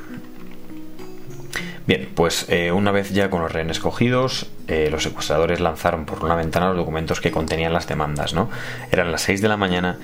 Bien, 1.86 2.06
pues 2.14 2.44
eh, 2.50 2.70
una 2.70 2.92
vez 2.92 3.14
ya 3.14 3.30
con 3.30 3.40
los 3.40 3.50
rehenes 3.50 3.80
cogidos, 3.80 4.50
eh, 4.66 4.88
los 4.90 5.04
secuestradores 5.04 5.58
lanzaron 5.58 6.04
por 6.04 6.22
una 6.22 6.34
ventana 6.34 6.68
los 6.68 6.76
documentos 6.76 7.22
que 7.22 7.30
contenían 7.30 7.72
las 7.72 7.86
demandas, 7.86 8.34
¿no? 8.34 8.50
Eran 8.92 9.10
las 9.10 9.22
6 9.22 9.40
de 9.40 9.48
la 9.48 9.56
mañana 9.56 9.98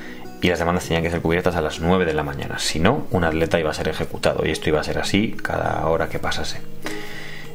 y 0.45 0.49
las 0.49 0.59
demandas 0.59 0.85
tenían 0.85 1.03
que 1.03 1.11
ser 1.11 1.23
cubiertas 1.23 1.57
a 1.57 1.63
las 1.63 1.81
9 1.81 2.05
de 2.05 2.13
la 2.13 2.23
mañana. 2.23 2.59
Si 2.59 2.79
no, 2.79 3.07
un 3.13 3.25
atleta 3.25 3.59
iba 3.59 3.71
a 3.71 3.73
ser 3.73 3.89
ejecutado 3.89 4.45
y 4.45 4.51
esto 4.51 4.69
iba 4.69 4.79
a 4.79 4.85
ser 4.85 4.99
así 4.99 5.35
cada 5.43 5.87
hora 5.87 6.11
que 6.11 6.19
pasase. 6.19 6.61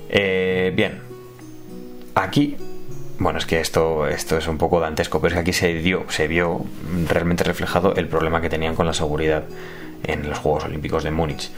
Eh, 0.10 0.74
bien, 0.76 1.00
aquí, 2.16 2.58
bueno, 3.20 3.38
es 3.38 3.46
que 3.46 3.60
esto, 3.60 4.08
esto 4.08 4.40
es 4.40 4.48
un 4.48 4.58
poco 4.58 4.80
dantesco, 4.80 5.22
pero 5.22 5.28
es 5.28 5.34
que 5.36 5.40
aquí 5.42 5.54
se, 5.54 5.72
dio, 5.76 6.06
se 6.10 6.28
vio 6.28 6.66
realmente 7.08 7.44
reflejado 7.44 7.94
el 7.96 8.08
problema 8.08 8.42
que 8.42 8.50
tenían 8.50 8.74
con 8.74 8.88
la 8.88 8.94
seguridad 8.94 9.44
en 10.04 10.28
los 10.28 10.40
Juegos 10.40 10.64
Olímpicos 10.64 11.04
de 11.04 11.12
Múnich. 11.12 11.52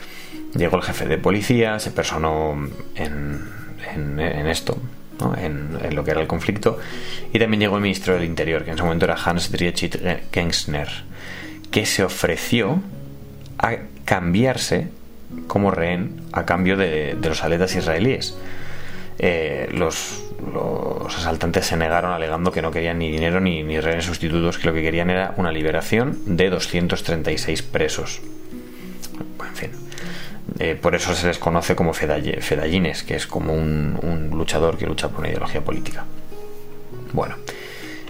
Llegó 0.54 0.76
el 0.76 0.84
jefe 0.84 1.06
de 1.06 1.18
policía, 1.18 1.80
se 1.80 1.92
personó 1.92 2.62
en, 2.96 4.48
esto, 4.50 4.78
en, 5.38 5.78
en, 5.82 5.96
lo 5.96 6.04
que 6.04 6.12
era 6.12 6.20
el 6.20 6.28
conflicto, 6.28 6.78
y 7.32 7.40
también 7.40 7.62
llegó 7.62 7.78
el 7.78 7.84
ministro 7.84 8.16
del 8.16 8.26
Interior, 8.26 8.66
que 8.66 8.72
en 8.72 8.76
ese 8.76 8.84
momento 8.84 9.06
era 9.06 9.16
Hans 9.16 9.50
Dietrich 9.50 9.98
Gensner 10.30 11.10
que 11.72 11.86
se 11.86 12.04
ofreció 12.04 12.82
a 13.58 13.78
cambiarse 14.06 14.90
como 15.48 15.72
rehén 15.72 16.22
a 16.34 16.46
cambio 16.46 16.76
de, 16.78 17.18
los 17.22 17.44
atletas 17.44 17.76
israelíes. 17.76 18.38
Eh, 19.20 19.70
los, 19.72 20.24
asaltantes 21.08 21.68
se 21.68 21.78
negaron 21.78 22.12
alegando 22.12 22.52
que 22.52 22.62
no 22.62 22.72
querían 22.72 23.00
ni 23.00 23.12
dinero 23.12 23.40
ni, 23.40 23.80
rehenes 23.80 24.06
sustitutos, 24.06 24.58
que 24.58 24.68
lo 24.68 24.74
que 24.74 24.82
querían 24.82 25.10
era 25.10 25.34
una 25.38 25.52
liberación 25.52 26.18
de 26.26 26.50
236 26.50 27.62
presos. 27.64 28.22
en 29.48 29.56
fin. 29.56 29.72
Eh, 30.60 30.76
por 30.80 30.96
eso 30.96 31.14
se 31.16 31.28
les 31.28 31.38
conoce 31.38 31.76
como 31.76 31.94
fedallines, 31.94 33.04
que 33.04 33.16
es 33.16 33.28
como 33.28 33.54
un 33.54 34.30
luchador 34.34 34.78
que 34.78 34.86
lucha 34.86 35.10
por 35.10 35.20
una 35.20 35.30
ideología 35.30 35.62
política. 35.62 36.06
Bueno, 37.14 37.36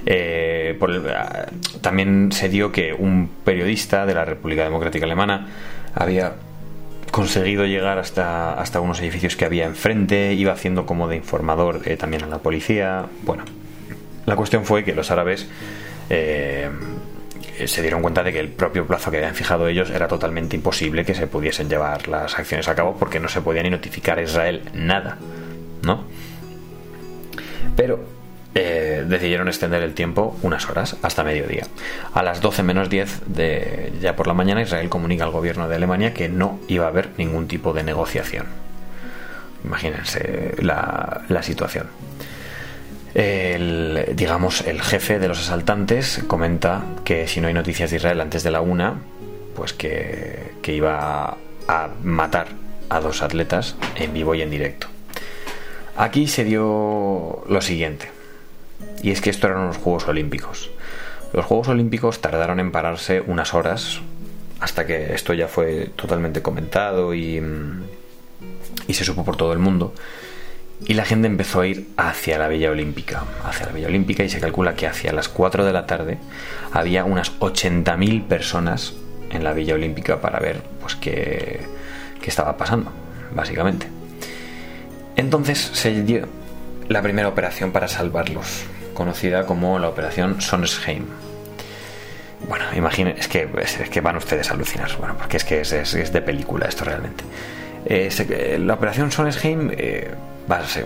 eh, 0.06 0.78
ah, 1.16 1.46
también 1.82 2.32
se 2.32 2.50
dio 2.50 2.72
que 2.72 2.94
un 2.94 3.30
periodista 3.44 4.06
de 4.06 4.14
la 4.14 4.26
República 4.26 4.64
Democrática 4.64 5.06
Alemana 5.06 5.48
había 5.94 6.34
conseguido 7.12 7.66
llegar 7.66 8.00
hasta, 8.00 8.54
hasta 8.54 8.80
unos 8.80 9.02
edificios 9.02 9.36
que 9.36 9.46
había 9.46 9.66
enfrente, 9.66 10.34
iba 10.34 10.54
haciendo 10.54 10.86
como 10.86 11.08
de 11.08 11.18
informador 11.18 11.82
eh, 11.86 11.98
también 11.98 12.24
a 12.24 12.28
la 12.28 12.40
policía. 12.40 13.06
Bueno, 13.24 13.44
la 14.26 14.36
cuestión 14.36 14.66
fue 14.66 14.84
que 14.84 14.96
los 14.96 15.12
árabes 15.12 15.48
eh, 16.10 16.70
se 17.66 17.82
dieron 17.82 18.02
cuenta 18.02 18.24
de 18.24 18.32
que 18.32 18.40
el 18.40 18.50
propio 18.50 18.88
plazo 18.88 19.12
que 19.12 19.18
habían 19.18 19.36
fijado 19.36 19.68
ellos 19.68 19.90
era 19.90 20.08
totalmente 20.08 20.56
imposible 20.56 21.06
que 21.06 21.14
se 21.14 21.28
pudiesen 21.28 21.70
llevar 21.70 22.08
las 22.08 22.40
acciones 22.40 22.68
a 22.68 22.76
cabo 22.76 22.96
porque 22.98 23.20
no 23.20 23.28
se 23.28 23.42
podía 23.42 23.62
ni 23.62 23.70
notificar 23.70 24.18
a 24.18 24.24
Israel 24.24 24.64
nada, 24.74 25.18
¿no? 25.84 26.06
Pero 27.76 28.21
eh, 28.54 29.06
decidieron 29.08 29.48
extender 29.48 29.82
el 29.82 29.94
tiempo 29.94 30.38
unas 30.42 30.70
horas, 30.70 30.98
hasta 31.02 31.24
mediodía. 31.24 31.68
A 32.14 32.22
las 32.22 32.42
12 32.42 32.64
menos 32.64 32.90
10 32.90 33.22
de 33.28 33.94
ya 34.02 34.18
por 34.18 34.28
la 34.28 34.34
mañana, 34.34 34.62
Israel 34.62 34.90
comunica 34.90 35.24
al 35.24 35.32
gobierno 35.32 35.70
de 35.70 35.76
Alemania 35.76 36.14
que 36.14 36.28
no 36.28 36.60
iba 36.68 36.86
a 36.86 36.90
haber 36.90 37.12
ningún 37.18 37.48
tipo 37.48 37.72
de 37.72 37.84
negociación. 37.84 38.48
Imagínense 39.64 40.56
la, 40.60 41.24
situación. 41.42 41.88
El, 43.14 44.06
digamos, 44.16 44.62
el 44.68 44.82
jefe 44.82 45.18
de 45.20 45.30
los 45.30 45.40
asaltantes 45.40 46.22
comenta 46.28 46.84
que 47.06 47.28
si 47.28 47.40
no 47.40 47.48
hay 47.48 47.54
noticias 47.54 47.90
de 47.92 47.98
Israel 47.98 48.20
antes 48.20 48.44
de 48.44 48.52
la 48.52 48.60
una, 48.60 48.96
pues 49.56 49.72
que, 49.72 50.56
que 50.62 50.74
iba 50.74 51.38
a 51.68 51.90
matar 52.04 52.48
a 52.90 53.00
dos 53.00 53.22
atletas 53.22 53.76
en 53.96 54.14
vivo 54.14 54.36
y 54.36 54.42
en 54.42 54.50
directo. 54.50 54.88
Aquí 55.96 56.28
se 56.28 56.44
dio 56.44 57.44
lo 57.48 57.62
siguiente 57.62 58.21
y 59.02 59.12
es 59.12 59.22
que 59.22 59.30
esto 59.30 59.48
eran 59.48 59.68
los 59.68 59.78
Juegos 59.78 60.08
Olímpicos. 60.08 60.72
Los 61.34 61.46
Juegos 61.46 61.70
Olímpicos 61.70 62.20
tardaron 62.20 62.60
en 62.60 62.72
pararse 62.72 63.22
unas 63.22 63.54
horas 63.54 64.02
hasta 64.60 64.86
que 64.86 65.14
esto 65.14 65.34
ya 65.34 65.48
fue 65.48 65.90
totalmente 65.96 66.42
comentado 66.42 67.14
y, 67.14 67.42
y 68.88 68.94
se 68.94 69.04
supo 69.04 69.24
por 69.26 69.38
todo 69.38 69.54
el 69.54 69.60
mundo. 69.60 69.94
Y 70.86 70.94
la 70.96 71.06
gente 71.06 71.28
empezó 71.28 71.62
a 71.62 71.68
ir 71.68 71.88
hacia 71.96 72.38
la 72.38 72.48
Villa 72.48 72.72
Olímpica, 72.72 73.24
hacia 73.46 73.68
la 73.68 73.72
Villa 73.72 73.88
Olímpica 73.88 74.24
y 74.24 74.30
se 74.30 74.40
calcula 74.40 74.76
que 74.76 74.88
hacia 74.88 75.14
las 75.14 75.30
4 75.30 75.64
de 75.64 75.74
la 75.74 75.86
tarde 75.86 76.18
había 76.72 77.06
unas 77.06 77.40
80.000 77.40 78.24
personas 78.24 78.94
en 79.30 79.44
la 79.44 79.54
Villa 79.54 79.76
Olímpica 79.76 80.22
para 80.22 80.40
ver 80.40 80.62
pues 80.82 80.96
qué, 80.96 81.62
qué 82.22 82.30
estaba 82.30 82.58
pasando, 82.58 82.92
básicamente. 83.34 83.88
Entonces 85.16 85.60
se 85.60 86.04
dio 86.04 86.28
la 86.90 87.02
primera 87.02 87.30
operación 87.30 87.72
para 87.72 87.88
salvarlos 87.88 88.66
conocida 89.02 89.48
como 89.48 89.80
la 89.80 89.90
Operación 89.90 90.40
Sonsheim. 90.42 91.08
Bueno, 92.48 92.66
imaginen, 92.76 93.18
es 93.18 93.28
que, 93.28 93.50
es, 93.60 93.90
que 93.90 94.00
van 94.00 94.16
ustedes 94.16 94.52
a 94.52 94.54
alucinar, 94.54 94.96
bueno, 95.00 95.16
porque 95.18 95.38
es 95.38 95.44
que 95.44 95.62
es, 95.62 96.14
de 96.14 96.22
película 96.22 96.68
esto 96.68 96.86
realmente. 96.86 97.24
Eh, 97.84 98.60
la 98.64 98.76
Operación 98.76 99.12
Sonsheim 99.12 99.72
eh, 99.72 100.12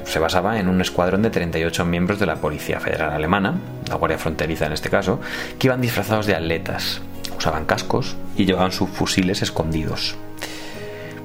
se, 0.05 0.19
basaba 0.19 0.61
en 0.61 0.69
un 0.69 0.79
escuadrón 0.79 1.23
de 1.23 1.29
38 1.29 1.83
miembros 1.83 2.17
de 2.17 2.25
la 2.25 2.37
Policía 2.37 2.79
Federal 2.79 3.11
Alemana, 3.11 3.55
la 3.89 3.95
Guardia 3.95 4.17
Fronteriza 4.17 4.65
en 4.65 4.71
este 4.71 4.89
caso, 4.89 5.19
que 5.59 5.67
iban 5.67 5.81
disfrazados 5.81 6.25
de 6.25 6.35
atletas, 6.35 7.01
usaban 7.37 7.65
cascos 7.65 8.15
y 8.37 8.45
llevaban 8.45 8.71
sus 8.71 8.89
fusiles 8.89 9.41
escondidos. 9.41 10.15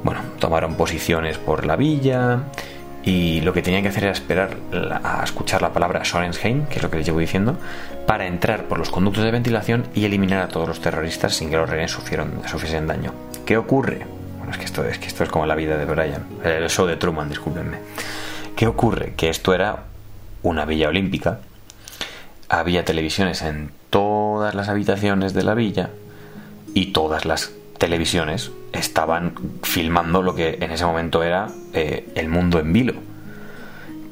Bueno, 0.03 0.23
tomaron 0.41 0.75
posiciones 0.75 1.39
por 1.39 1.67
la 1.67 1.77
villa, 1.77 2.41
y 3.03 3.41
lo 3.41 3.53
que 3.53 3.63
tenían 3.63 3.83
que 3.83 3.89
hacer 3.89 4.05
era 4.05 4.13
esperar 4.13 4.57
a 5.03 5.23
escuchar 5.25 5.63
la 5.63 5.73
palabra 5.73 6.05
Sonnenheim, 6.05 6.67
que 6.67 6.77
es 6.77 6.83
lo 6.83 6.91
que 6.91 6.99
les 6.99 7.07
llevo 7.07 7.19
diciendo, 7.19 7.57
para 8.07 8.27
entrar 8.27 8.65
por 8.65 8.79
los 8.79 8.91
conductos 8.91 9.25
de 9.25 9.31
ventilación 9.31 9.87
y 9.95 10.05
eliminar 10.05 10.43
a 10.43 10.49
todos 10.49 10.69
los 10.69 10.81
terroristas 10.81 11.35
sin 11.35 11.51
que 11.51 11.57
los 11.57 11.69
rehenes 11.69 11.93
sufriesen 11.93 12.87
daño. 12.87 13.13
¿Qué 13.47 13.57
ocurre? 13.57 14.07
Bueno, 14.37 14.53
es 14.53 14.59
que 14.59 14.65
esto 14.65 14.85
es 14.85 14.99
que 14.99 15.07
esto 15.07 15.25
es 15.25 15.31
como 15.31 15.47
la 15.47 15.55
vida 15.55 15.79
de 15.79 15.85
Brian, 15.85 16.25
el 16.45 16.69
show 16.69 16.87
de 16.87 16.97
Truman, 16.97 17.29
discúlpenme. 17.29 17.79
¿Qué 18.55 18.67
ocurre? 18.67 19.15
Que 19.17 19.31
esto 19.31 19.55
era 19.55 19.85
una 20.43 20.65
villa 20.67 20.89
olímpica. 20.89 21.41
Había 22.49 22.85
televisiones 22.85 23.43
en 23.43 23.71
todas 23.89 24.55
las 24.55 24.69
habitaciones 24.69 25.33
de 25.33 25.43
la 25.43 25.55
villa 25.55 25.91
y 26.75 26.87
todas 26.87 27.25
las 27.25 27.53
televisiones 27.81 28.53
estaban 28.73 29.33
filmando 29.63 30.23
lo 30.23 30.35
que 30.35 30.59
en 30.61 30.71
ese 30.71 30.85
momento 30.85 31.23
era 31.23 31.49
eh, 31.73 32.07
el 32.15 32.29
mundo 32.29 32.61
en 32.61 32.73
vilo. 32.73 32.95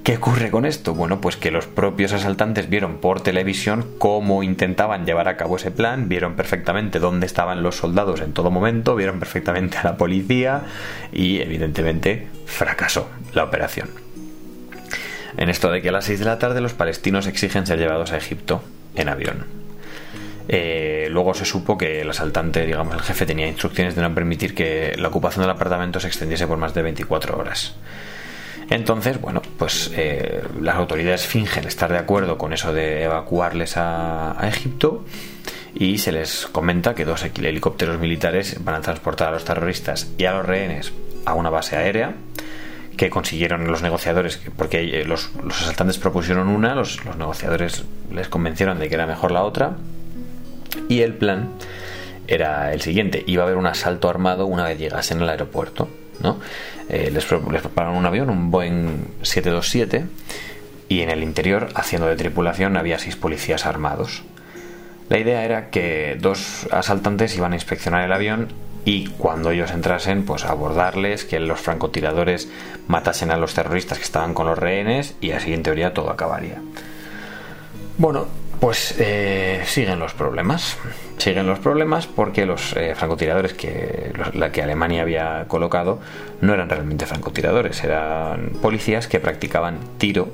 ¿Qué 0.03 0.17
ocurre 0.17 0.51
con 0.51 0.65
esto? 0.65 0.95
Bueno, 0.95 1.21
pues 1.21 1.37
que 1.37 1.51
los 1.51 1.67
propios 1.67 2.15
asaltantes 2.15 2.71
vieron 2.71 2.97
por 2.97 3.21
televisión 3.21 3.85
cómo 3.99 4.43
intentaban 4.43 5.05
llevar 5.05 5.29
a 5.29 5.37
cabo 5.37 5.57
ese 5.57 5.71
plan, 5.71 6.09
vieron 6.09 6.35
perfectamente 6.35 6.99
dónde 6.99 7.27
estaban 7.27 7.63
los 7.63 7.77
soldados 7.77 8.23
en 8.23 8.33
todo 8.33 8.51
momento, 8.51 8.97
vieron 8.97 9.19
perfectamente 9.19 9.77
a 9.77 9.85
la 9.85 9.97
policía 9.99 10.63
y 11.13 11.41
evidentemente 11.41 12.27
fracasó 12.47 13.11
la 13.35 13.45
operación. 13.45 13.91
En 15.37 15.51
esto 15.51 15.71
de 15.71 15.83
que 15.83 15.91
a 15.91 15.93
las 15.93 16.07
6 16.07 16.21
de 16.21 16.25
la 16.25 16.39
tarde 16.39 16.63
los 16.63 16.73
palestinos 16.73 17.27
exigen 17.27 17.67
ser 17.67 17.79
llevados 17.79 18.13
a 18.13 18.17
Egipto 18.17 18.63
en 18.95 19.11
avión. 19.11 19.58
Eh, 20.49 21.09
luego 21.11 21.35
se 21.35 21.45
supo 21.45 21.77
que 21.77 22.01
el 22.01 22.11
asaltante, 22.11 22.65
digamos, 22.65 22.95
el 22.95 23.03
jefe 23.03 23.27
tenía 23.27 23.47
instrucciones 23.47 23.95
de 23.95 24.03
no 24.03 24.15
permitir 24.15 24.55
que 24.55 24.95
la 24.97 25.09
ocupación 25.09 25.43
del 25.43 25.51
apartamento 25.51 26.01
se 26.01 26.07
extendiese 26.07 26.47
por 26.47 26.57
más 26.57 26.73
de 26.75 26.83
24 26.83 27.37
horas. 27.37 27.75
Entonces, 28.71 29.21
bueno, 29.21 29.43
pues 29.59 29.93
eh, 29.95 30.43
las 30.61 30.77
autoridades 30.77 31.27
fingen 31.27 31.67
estar 31.67 31.91
de 31.91 31.99
acuerdo 31.99 32.37
con 32.37 32.53
eso 32.53 32.73
de 32.73 33.05
evacuarles 33.05 33.77
a, 33.77 34.43
a 34.43 34.49
Egipto 34.49 35.05
y 35.75 35.99
se 35.99 36.13
les 36.13 36.47
comenta 36.47 36.95
que 36.95 37.05
dos 37.05 37.25
helicópteros 37.25 37.99
militares 37.99 38.57
van 38.65 38.77
a 38.77 38.81
transportar 38.81 39.29
a 39.29 39.33
los 39.33 39.45
terroristas 39.45 40.11
y 40.19 40.25
a 40.25 40.33
los 40.33 40.47
rehenes 40.47 40.93
a 41.25 41.35
una 41.35 41.51
base 41.51 41.77
aérea 41.77 42.15
que 42.99 43.11
consiguieron 43.11 43.67
los 43.69 43.81
negociadores, 43.81 44.41
porque 44.57 45.05
los, 45.07 45.31
asaltantes 45.49 45.99
propusieron 45.99 46.49
una, 46.49 46.75
los, 46.75 46.99
negociadores 47.17 47.85
les 48.13 48.29
convencieron 48.29 48.79
de 48.79 48.89
que 48.89 48.97
era 48.97 49.07
mejor 49.07 49.31
la 49.31 49.45
otra, 49.45 49.77
y 50.89 51.01
el 51.01 51.15
plan 51.15 51.51
era 52.27 52.73
el 52.73 52.81
siguiente, 52.83 53.25
iba 53.27 53.43
a 53.43 53.47
haber 53.47 53.59
un 53.59 53.67
asalto 53.67 54.09
armado 54.09 54.47
una 54.47 54.65
vez 54.65 54.79
llegasen 54.79 55.23
al 55.23 55.31
aeropuerto. 55.31 55.89
¿no? 56.23 56.39
Eh, 56.89 57.11
les, 57.13 57.31
les 57.31 57.63
prepararon 57.63 57.97
un 57.97 58.07
avión, 58.07 58.31
un 58.31 58.51
Boeing 58.51 59.05
727, 59.23 60.07
y 60.89 61.01
en 61.01 61.11
el 61.11 61.23
interior, 61.23 61.69
haciendo 61.75 62.09
de 62.09 62.17
tripulación, 62.17 62.77
había 62.77 62.99
seis 62.99 63.17
policías 63.17 63.67
armados. 63.67 64.23
La 65.09 65.19
idea 65.19 65.45
era 65.45 65.71
que 65.71 66.17
dos 66.21 66.67
asaltantes 66.71 67.37
iban 67.37 67.53
a 67.53 67.57
inspeccionar 67.57 68.05
el 68.05 68.13
avión 68.13 68.49
y 68.85 69.07
cuando 69.07 69.51
ellos 69.51 69.71
entrasen, 69.71 70.25
pues 70.25 70.45
abordarles, 70.45 71.25
que 71.25 71.41
los 71.41 71.61
francotiradores 71.61 72.49
matasen 72.89 73.31
a 73.31 73.37
los 73.37 73.55
terroristas 73.55 73.99
que 73.99 74.05
estaban 74.05 74.35
con 74.35 74.47
los 74.47 74.59
rehenes 74.59 75.15
y 75.21 75.33
así 75.33 75.53
en 75.53 75.63
teoría 75.63 75.95
todo 75.95 76.11
acabaría. 76.11 76.61
Bueno, 77.97 78.29
pues 78.61 78.95
eh, 78.99 79.63
siguen 79.67 79.99
los 79.99 80.15
problemas. 80.15 80.77
Siguen 81.19 81.47
los 81.47 81.59
problemas 81.59 82.07
porque 82.07 82.47
los 82.47 82.75
eh, 82.77 82.95
francotiradores 82.95 83.55
que, 83.55 84.13
la 84.35 84.53
que 84.53 84.63
Alemania 84.63 85.03
había 85.03 85.45
colocado 85.49 86.01
no 86.41 86.55
eran 86.55 86.69
realmente 86.69 87.07
francotiradores, 87.07 87.83
eran 87.83 88.51
policías 88.63 89.09
que 89.09 89.21
practicaban 89.21 89.79
tiro 89.99 90.29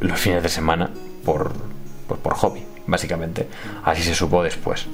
los 0.00 0.20
fines 0.20 0.42
de 0.42 0.48
semana 0.48 0.90
por, 1.24 1.52
pues 2.06 2.20
por 2.20 2.34
hobby, 2.34 2.64
básicamente. 2.86 3.48
Así 3.84 4.02
se 4.02 4.14
supo 4.14 4.42
después, 4.42 4.86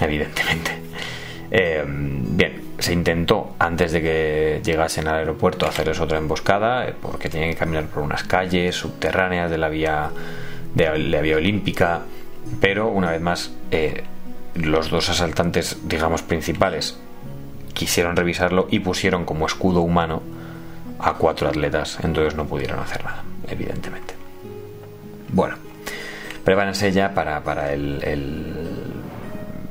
evidentemente. 0.00 0.72
Eh, 1.50 1.82
bien, 1.86 2.62
se 2.78 2.92
intentó 2.92 3.54
antes 3.58 3.92
de 3.92 4.02
que 4.02 4.60
llegasen 4.62 5.08
al 5.08 5.16
aeropuerto 5.16 5.66
hacerles 5.66 5.98
otra 6.00 6.18
emboscada 6.18 6.86
eh, 6.86 6.94
porque 7.00 7.28
tenían 7.28 7.50
que 7.50 7.56
caminar 7.56 7.86
por 7.86 8.02
unas 8.02 8.22
calles 8.22 8.76
subterráneas 8.76 9.50
de 9.50 9.58
la 9.58 9.68
vía 9.68 10.10
de 10.74 10.98
la 10.98 11.20
vía 11.20 11.36
olímpica, 11.36 12.02
pero 12.60 12.88
una 12.88 13.12
vez 13.12 13.20
más 13.20 13.52
eh, 13.70 14.04
los 14.54 14.90
dos 14.90 15.08
asaltantes, 15.08 15.78
digamos 15.84 16.22
principales, 16.22 16.98
quisieron 17.74 18.16
revisarlo 18.16 18.66
y 18.70 18.80
pusieron 18.80 19.24
como 19.24 19.46
escudo 19.46 19.80
humano 19.80 20.22
a 20.98 21.14
cuatro 21.14 21.48
atletas, 21.48 21.98
entonces 22.02 22.34
no 22.34 22.46
pudieron 22.46 22.80
hacer 22.80 23.04
nada, 23.04 23.22
evidentemente. 23.48 24.14
Bueno, 25.32 25.56
prepárense 26.44 26.90
ya 26.92 27.14
para, 27.14 27.42
para 27.44 27.72
el 27.72 28.02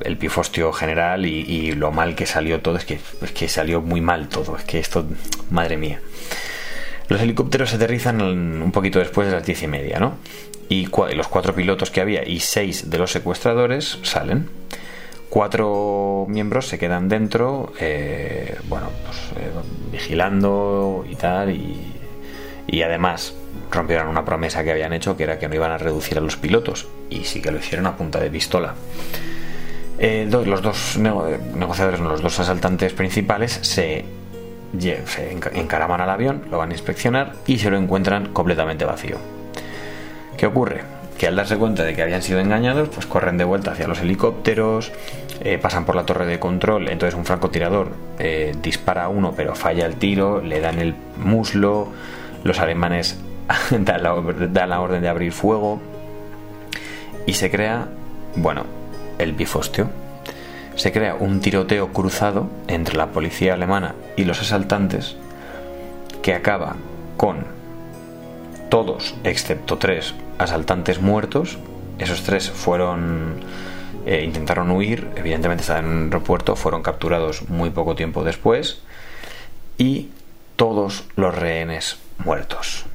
el 0.07 0.17
pifostio 0.17 0.71
general 0.71 1.25
y, 1.25 1.73
lo 1.73 1.91
mal 1.91 2.15
que 2.15 2.25
salió 2.25 2.61
todo, 2.61 2.77
es 2.77 2.85
que, 2.85 2.99
es 3.21 3.31
que 3.31 3.49
salió 3.49 3.81
muy 3.81 4.01
mal 4.01 4.29
todo, 4.29 4.57
es 4.57 4.63
que 4.63 4.79
esto, 4.79 5.05
madre 5.49 5.77
mía. 5.77 5.99
Los 7.09 7.21
helicópteros 7.21 7.73
aterrizan 7.73 8.21
un 8.21 8.71
poquito 8.71 8.99
después 8.99 9.27
de 9.27 9.33
las 9.33 9.45
diez 9.45 9.63
y 9.63 9.67
media, 9.67 9.99
¿no? 9.99 10.15
Y 10.69 10.87
los 11.15 11.27
cuatro 11.27 11.55
pilotos 11.55 11.91
que 11.91 12.01
había 12.01 12.27
y 12.27 12.39
seis 12.39 12.89
de 12.89 12.97
los 12.97 13.11
secuestradores 13.11 13.99
salen. 14.03 14.49
Cuatro 15.29 16.25
miembros 16.29 16.67
se 16.67 16.79
quedan 16.79 17.09
dentro, 17.09 17.73
eh, 17.79 18.57
bueno, 18.69 18.87
pues 19.05 19.17
eh, 19.37 19.51
vigilando 19.91 21.05
y 21.09 21.15
tal, 21.15 21.51
y, 21.51 21.75
y 22.65 22.81
además 22.81 23.33
rompieron 23.69 24.07
una 24.07 24.23
promesa 24.23 24.63
que 24.63 24.71
habían 24.71 24.93
hecho 24.93 25.17
que 25.17 25.23
era 25.23 25.37
que 25.37 25.49
no 25.49 25.55
iban 25.55 25.71
a 25.71 25.77
reducir 25.77 26.17
a 26.17 26.21
los 26.21 26.37
pilotos, 26.37 26.87
y 27.09 27.25
sí 27.25 27.41
que 27.41 27.51
lo 27.51 27.57
hicieron 27.57 27.87
a 27.87 27.97
punta 27.97 28.19
de 28.19 28.29
pistola. 28.29 28.75
Eh, 29.99 30.27
los 30.31 30.61
dos 30.61 30.97
negociadores, 30.97 31.99
los 31.99 32.21
dos 32.21 32.39
asaltantes 32.39 32.93
principales, 32.93 33.51
se, 33.63 34.05
se 34.79 35.31
encaraman 35.53 36.01
al 36.01 36.09
avión, 36.09 36.43
lo 36.49 36.57
van 36.59 36.69
a 36.69 36.73
inspeccionar 36.73 37.33
y 37.47 37.57
se 37.57 37.69
lo 37.69 37.77
encuentran 37.77 38.31
completamente 38.31 38.85
vacío. 38.85 39.17
¿Qué 40.37 40.45
ocurre? 40.45 40.81
Que 41.17 41.27
al 41.27 41.35
darse 41.35 41.57
cuenta 41.57 41.83
de 41.83 41.95
que 41.95 42.03
habían 42.03 42.21
sido 42.21 42.39
engañados, 42.39 42.89
pues 42.89 43.07
corren 43.07 43.37
de 43.37 43.43
vuelta 43.43 43.71
hacia 43.71 43.87
los 43.87 43.99
helicópteros, 43.99 44.91
eh, 45.41 45.57
pasan 45.57 45.83
por 45.85 45.95
la 45.95 46.05
torre 46.05 46.27
de 46.27 46.39
control, 46.39 46.89
entonces 46.89 47.17
un 47.17 47.25
francotirador 47.25 47.89
eh, 48.19 48.55
dispara 48.61 49.05
a 49.05 49.09
uno 49.09 49.33
pero 49.35 49.55
falla 49.55 49.87
el 49.87 49.95
tiro, 49.95 50.41
le 50.41 50.59
dan 50.59 50.77
el 50.79 50.93
muslo, 51.17 51.89
los 52.43 52.59
alemanes 52.59 53.19
dan 53.71 54.03
la, 54.03 54.67
la 54.67 54.79
orden 54.79 55.01
de 55.01 55.09
abrir 55.09 55.31
fuego 55.31 55.79
y 57.25 57.33
se 57.33 57.49
crea, 57.49 57.87
bueno, 58.35 58.65
el 59.17 59.33
bifostio. 59.33 59.89
Se 60.75 60.91
crea 60.91 61.15
un 61.15 61.39
tiroteo 61.39 61.91
cruzado 61.91 62.47
entre 62.67 62.95
la 62.95 63.07
policía 63.07 63.55
alemana 63.55 63.95
y 64.15 64.25
los 64.25 64.39
asaltantes 64.39 65.15
que 66.21 66.35
acaba 66.35 66.75
con 67.17 67.56
todos, 68.69 69.15
excepto 69.23 69.77
tres 69.77 70.13
asaltantes 70.37 71.01
muertos. 71.01 71.57
Esos 71.99 72.23
tres 72.23 72.49
fueron 72.49 73.41
eh, 74.05 74.23
intentaron 74.23 74.71
huir, 74.71 75.05
evidentemente 75.17 75.61
estaban 75.61 75.85
en 75.85 75.91
un 75.91 76.03
aeropuerto, 76.05 76.55
fueron 76.55 76.81
capturados 76.81 77.49
muy 77.49 77.71
poco 77.71 77.93
tiempo 77.95 78.23
después 78.23 78.79
y 79.77 80.09
todos 80.55 81.03
los 81.17 81.35
rehenes 81.35 81.97
muertos. 82.23 82.85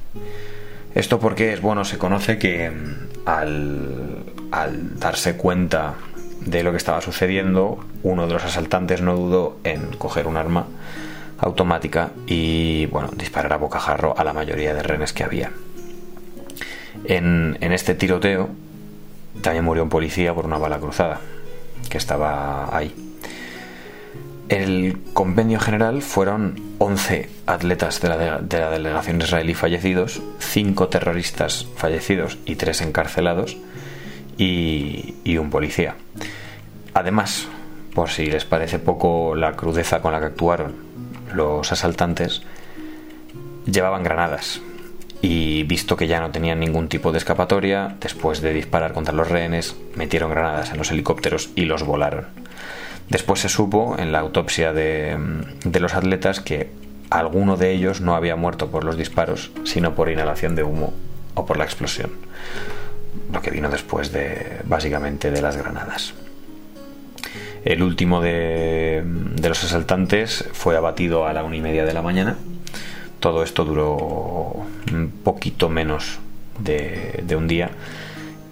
Esto 0.95 1.19
porque 1.19 1.53
es 1.53 1.61
bueno, 1.61 1.85
se 1.85 1.99
conoce 1.99 2.39
que 2.39 2.71
mm, 2.71 3.27
al, 3.27 4.23
al 4.51 4.99
darse 4.99 5.37
cuenta 5.37 5.95
de 6.41 6.63
lo 6.63 6.71
que 6.71 6.77
estaba 6.77 7.01
sucediendo, 7.01 7.85
uno 8.01 8.25
de 8.25 8.33
los 8.33 8.43
asaltantes 8.43 9.01
no 9.01 9.15
dudó 9.15 9.57
en 9.63 9.95
coger 9.97 10.25
un 10.25 10.37
arma 10.37 10.65
automática 11.37 12.11
y 12.25 12.87
bueno, 12.87 13.09
disparar 13.15 13.53
a 13.53 13.57
bocajarro 13.57 14.17
a 14.17 14.23
la 14.23 14.33
mayoría 14.33 14.73
de 14.73 14.81
renes 14.81 15.13
que 15.13 15.23
había. 15.23 15.51
En, 17.05 17.57
este 17.61 17.95
tiroteo 17.95 18.49
también 19.41 19.65
murió 19.65 19.83
un 19.83 19.89
policía 19.89 20.33
por 20.33 20.45
una 20.45 20.57
bala 20.57 20.79
cruzada 20.79 21.19
que 21.89 21.97
estaba 21.97 22.75
ahí. 22.75 22.93
El 24.49 24.97
compendio 25.13 25.59
general 25.59 26.01
fueron 26.01 26.59
11 26.77 27.29
atletas 27.47 28.01
de 28.01 28.09
la, 28.09 28.39
de 28.39 28.59
la 28.59 28.69
delegación 28.69 29.21
israelí 29.21 29.53
fallecidos, 29.53 30.21
5 30.39 30.89
terroristas 30.89 31.65
fallecidos 31.75 32.37
y 32.45 32.55
3 32.55 32.81
encarcelados, 32.81 33.57
y, 34.37 35.37
un 35.37 35.49
policía. 35.49 35.95
Además, 36.93 37.47
por 37.93 38.09
si 38.09 38.25
les 38.27 38.45
parece 38.45 38.79
poco 38.79 39.35
la 39.35 39.53
crudeza 39.53 40.01
con 40.01 40.11
la 40.11 40.19
que 40.19 40.27
actuaron 40.27 40.75
los 41.33 41.71
asaltantes, 41.71 42.43
llevaban 43.65 44.03
granadas 44.03 44.61
y 45.23 45.63
visto 45.63 45.97
que 45.97 46.05
ya 46.05 46.19
no 46.19 46.29
tenían 46.29 46.59
ningún 46.59 46.87
tipo 46.87 47.11
de 47.11 47.17
escapatoria, 47.17 47.95
después 47.99 48.41
de 48.41 48.53
disparar 48.53 48.93
contra 48.93 49.15
los 49.15 49.29
rehenes, 49.29 49.75
metieron 49.95 50.29
granadas 50.29 50.71
en 50.71 50.77
los 50.77 50.91
helicópteros 50.91 51.49
y 51.55 51.65
los 51.65 51.83
volaron. 51.83 52.27
Después 53.09 53.39
se 53.39 53.49
supo 53.49 53.95
en 53.97 54.11
la 54.11 54.19
autopsia 54.19 54.71
de, 54.71 55.17
de 55.65 55.79
los 55.79 55.95
atletas 55.95 56.39
que 56.39 56.69
alguno 57.09 57.57
de 57.57 57.71
ellos 57.71 58.01
no 58.01 58.13
había 58.15 58.35
muerto 58.35 58.69
por 58.69 58.83
los 58.83 58.97
disparos, 58.97 59.49
sino 59.63 59.95
por 59.95 60.09
inhalación 60.09 60.53
de 60.53 60.63
humo 60.63 60.93
o 61.33 61.47
por 61.47 61.57
la 61.57 61.63
explosión 61.63 62.11
lo 63.31 63.41
que 63.41 63.51
vino 63.51 63.69
después 63.69 64.11
de 64.11 64.59
básicamente 64.65 65.31
de 65.31 65.41
las 65.41 65.57
granadas. 65.57 66.13
El 67.65 67.81
último 67.81 68.21
de, 68.21 69.03
los 69.41 69.63
asaltantes 69.63 70.49
fue 70.53 70.75
abatido 70.75 71.25
a 71.25 71.33
la 71.33 71.43
una 71.43 71.55
y 71.55 71.61
media 71.61 71.85
de 71.85 71.93
la 71.93 72.01
mañana. 72.01 72.37
Todo 73.23 73.41
esto 73.41 73.63
duró 73.63 74.65
un 74.91 75.13
poquito 75.23 75.69
menos 75.69 76.19
de, 76.59 77.23
un 77.37 77.47
día. 77.47 77.69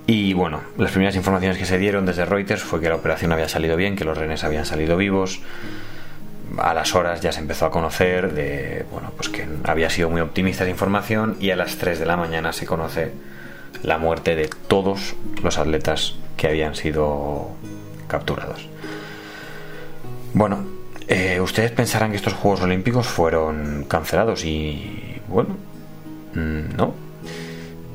Y 0.07 0.31
bueno, 0.31 0.61
las 0.77 0.91
primeras 0.91 1.17
informaciones 1.17 1.57
que 1.57 1.65
se 1.65 1.77
dieron 1.77 2.05
desde 2.05 2.23
Reuters 2.23 2.63
fue 2.63 2.79
que 2.79 2.87
la 2.87 2.95
operación 2.95 3.33
había 3.33 3.49
salido 3.49 3.75
bien, 3.75 3.97
que 3.97 4.05
los 4.05 4.17
rehenes 4.17 4.45
habían 4.45 4.65
salido 4.65 4.95
vivos. 4.95 5.41
A 6.57 6.73
las 6.73 6.95
horas 6.95 7.19
ya 7.19 7.33
se 7.33 7.41
empezó 7.41 7.65
a 7.65 7.69
conocer 7.69 8.33
de, 8.33 8.85
bueno, 8.93 9.11
pues 9.17 9.27
que 9.27 9.45
había 9.65 9.89
sido 9.89 10.09
muy 10.09 10.21
optimista 10.21 10.63
esa 10.63 10.71
información 10.71 11.35
y 11.41 11.49
a 11.49 11.57
las 11.57 11.75
3 11.75 11.99
de 11.99 12.05
la 12.05 12.15
mañana 12.15 12.53
se 12.53 12.65
conoce 12.65 13.11
la 13.83 13.97
muerte 13.97 14.37
de 14.37 14.49
todos 14.69 15.15
los 15.43 15.57
atletas 15.57 16.15
que 16.37 16.47
habían 16.47 16.75
sido 16.75 17.49
capturados. 18.07 18.69
Bueno, 20.33 20.63
eh, 21.07 21.39
ustedes 21.41 21.71
pensarán 21.71 22.11
que 22.11 22.17
estos 22.17 22.33
Juegos 22.33 22.61
Olímpicos 22.61 23.07
fueron 23.07 23.85
cancelados 23.87 24.45
y 24.45 25.19
bueno, 25.27 25.55
mm, 26.33 26.75
no. 26.77 26.93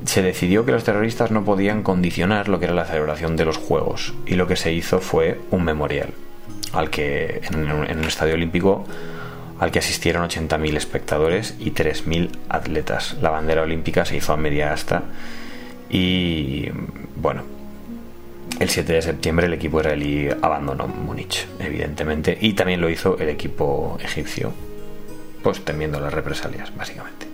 se 0.04 0.22
decidió 0.22 0.64
que 0.64 0.72
los 0.72 0.84
terroristas 0.84 1.30
no 1.30 1.44
podían 1.44 1.82
condicionar 1.82 2.48
lo 2.48 2.58
que 2.58 2.66
era 2.66 2.74
la 2.74 2.84
celebración 2.84 3.36
de 3.36 3.44
los 3.44 3.56
Juegos 3.56 4.14
y 4.26 4.34
lo 4.34 4.46
que 4.46 4.56
se 4.56 4.72
hizo 4.72 5.00
fue 5.00 5.40
un 5.50 5.64
memorial 5.64 6.10
al 6.72 6.90
que 6.90 7.40
en, 7.50 7.70
un 7.70 8.04
estadio 8.04 8.34
olímpico 8.34 8.84
al 9.58 9.70
que 9.70 9.78
asistieron 9.78 10.28
80.000 10.28 10.76
espectadores 10.76 11.54
y 11.58 11.70
3.000 11.70 12.28
atletas. 12.50 13.16
La 13.22 13.30
bandera 13.30 13.62
olímpica 13.62 14.04
se 14.04 14.16
hizo 14.16 14.34
a 14.34 14.36
media 14.36 14.72
asta 14.72 15.04
y 15.88 16.68
bueno, 17.16 17.42
el 18.58 18.70
7 18.70 18.92
de 18.92 19.02
septiembre 19.02 19.46
el 19.46 19.52
equipo 19.52 19.80
israelí 19.80 20.28
abandonó 20.42 20.86
Múnich, 20.88 21.46
evidentemente, 21.58 22.36
y 22.40 22.54
también 22.54 22.80
lo 22.80 22.88
hizo 22.88 23.18
el 23.18 23.28
equipo 23.28 23.98
egipcio, 24.02 24.52
pues 25.42 25.64
temiendo 25.64 26.00
las 26.00 26.12
represalias, 26.12 26.74
básicamente. 26.74 27.26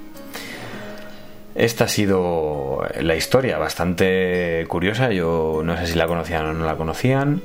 Esta 1.55 1.85
ha 1.85 1.89
sido 1.89 2.83
la 3.01 3.15
historia, 3.15 3.59
bastante 3.59 4.65
curiosa. 4.69 5.13
Yo 5.13 5.61
no 5.63 5.77
sé 5.77 5.87
si 5.87 5.99
la 5.99 6.07
conocían 6.07 6.47
o 6.47 6.53
no 6.55 6.65
la 6.65 6.77
conocían. 6.77 7.43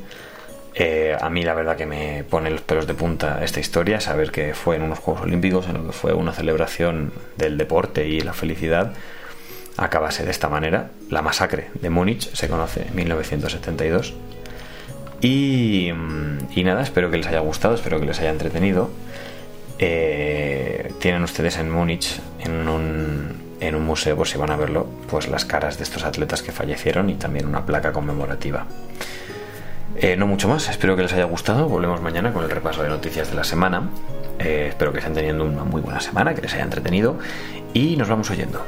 Eh, 0.74 1.18
a 1.20 1.30
mí 1.30 1.44
la 1.44 1.54
verdad 1.56 1.76
que 1.76 1.86
me 1.86 2.24
pone 2.24 2.50
los 2.50 2.62
pelos 2.62 2.88
de 2.88 2.94
punta 2.94 3.44
esta 3.44 3.60
historia, 3.60 4.00
saber 4.00 4.32
que 4.32 4.54
fue 4.54 4.76
en 4.76 4.84
unos 4.84 5.00
Juegos 5.00 5.24
Olímpicos, 5.24 5.68
en 5.68 5.74
lo 5.74 5.88
que 5.88 5.92
fue 5.92 6.14
una 6.14 6.34
celebración 6.34 7.12
del 7.36 7.58
deporte 7.58 8.08
y 8.08 8.22
la 8.22 8.34
felicidad, 8.34 8.94
acabase 9.78 10.26
de 10.26 10.32
esta 10.32 10.50
manera. 10.50 10.90
La 11.10 11.22
masacre 11.22 11.70
de 11.82 11.90
Múnich 11.90 12.34
se 12.34 12.50
conoce 12.50 12.88
en 12.88 12.96
1972. 12.96 14.14
Y, 15.22 15.92
y 16.56 16.64
nada, 16.64 16.84
espero 16.84 17.10
que 17.10 17.18
les 17.18 17.28
haya 17.28 17.40
gustado, 17.40 17.76
espero 17.76 18.00
que 18.00 18.06
les 18.06 18.20
haya 18.20 18.30
entretenido. 18.30 18.90
Eh, 19.80 20.94
tienen 21.00 21.24
ustedes 21.24 21.58
en 21.58 21.72
Múnich, 21.72 22.20
en 22.40 22.68
un, 22.68 23.36
en 23.60 23.76
un 23.76 23.86
museo, 23.86 24.16
por 24.16 24.28
si 24.28 24.38
van 24.38 24.52
a 24.52 24.58
verlo, 24.58 24.88
pues 25.10 25.28
las 25.28 25.46
caras 25.46 25.78
de 25.78 25.84
estos 25.84 26.04
atletas 26.04 26.42
que 26.42 26.52
fallecieron 26.52 27.10
y 27.10 27.16
también 27.16 27.48
una 27.48 27.66
placa 27.66 27.94
conmemorativa. 27.94 28.66
Eh, 29.96 30.16
no 30.16 30.28
mucho 30.28 30.48
más, 30.48 30.70
espero 30.70 30.96
que 30.96 31.04
les 31.04 31.14
haya 31.14 31.26
gustado. 31.26 31.68
Volvemos 31.68 32.02
mañana 32.02 32.34
con 32.34 32.44
el 32.44 32.50
repaso 32.50 32.84
de 32.84 32.90
noticias 32.90 33.30
de 33.30 33.36
la 33.36 33.44
semana. 33.44 33.90
Eh, 34.40 34.68
espero 34.70 34.92
que 34.92 35.00
estén 35.00 35.14
teniendo 35.14 35.44
una 35.46 35.64
muy 35.64 35.82
buena 35.82 36.00
semana, 36.00 36.36
que 36.36 36.42
les 36.42 36.54
haya 36.54 36.64
entretenido 36.64 37.18
y 37.74 37.96
nos 37.98 38.08
vamos 38.08 38.30
oyendo. 38.30 38.64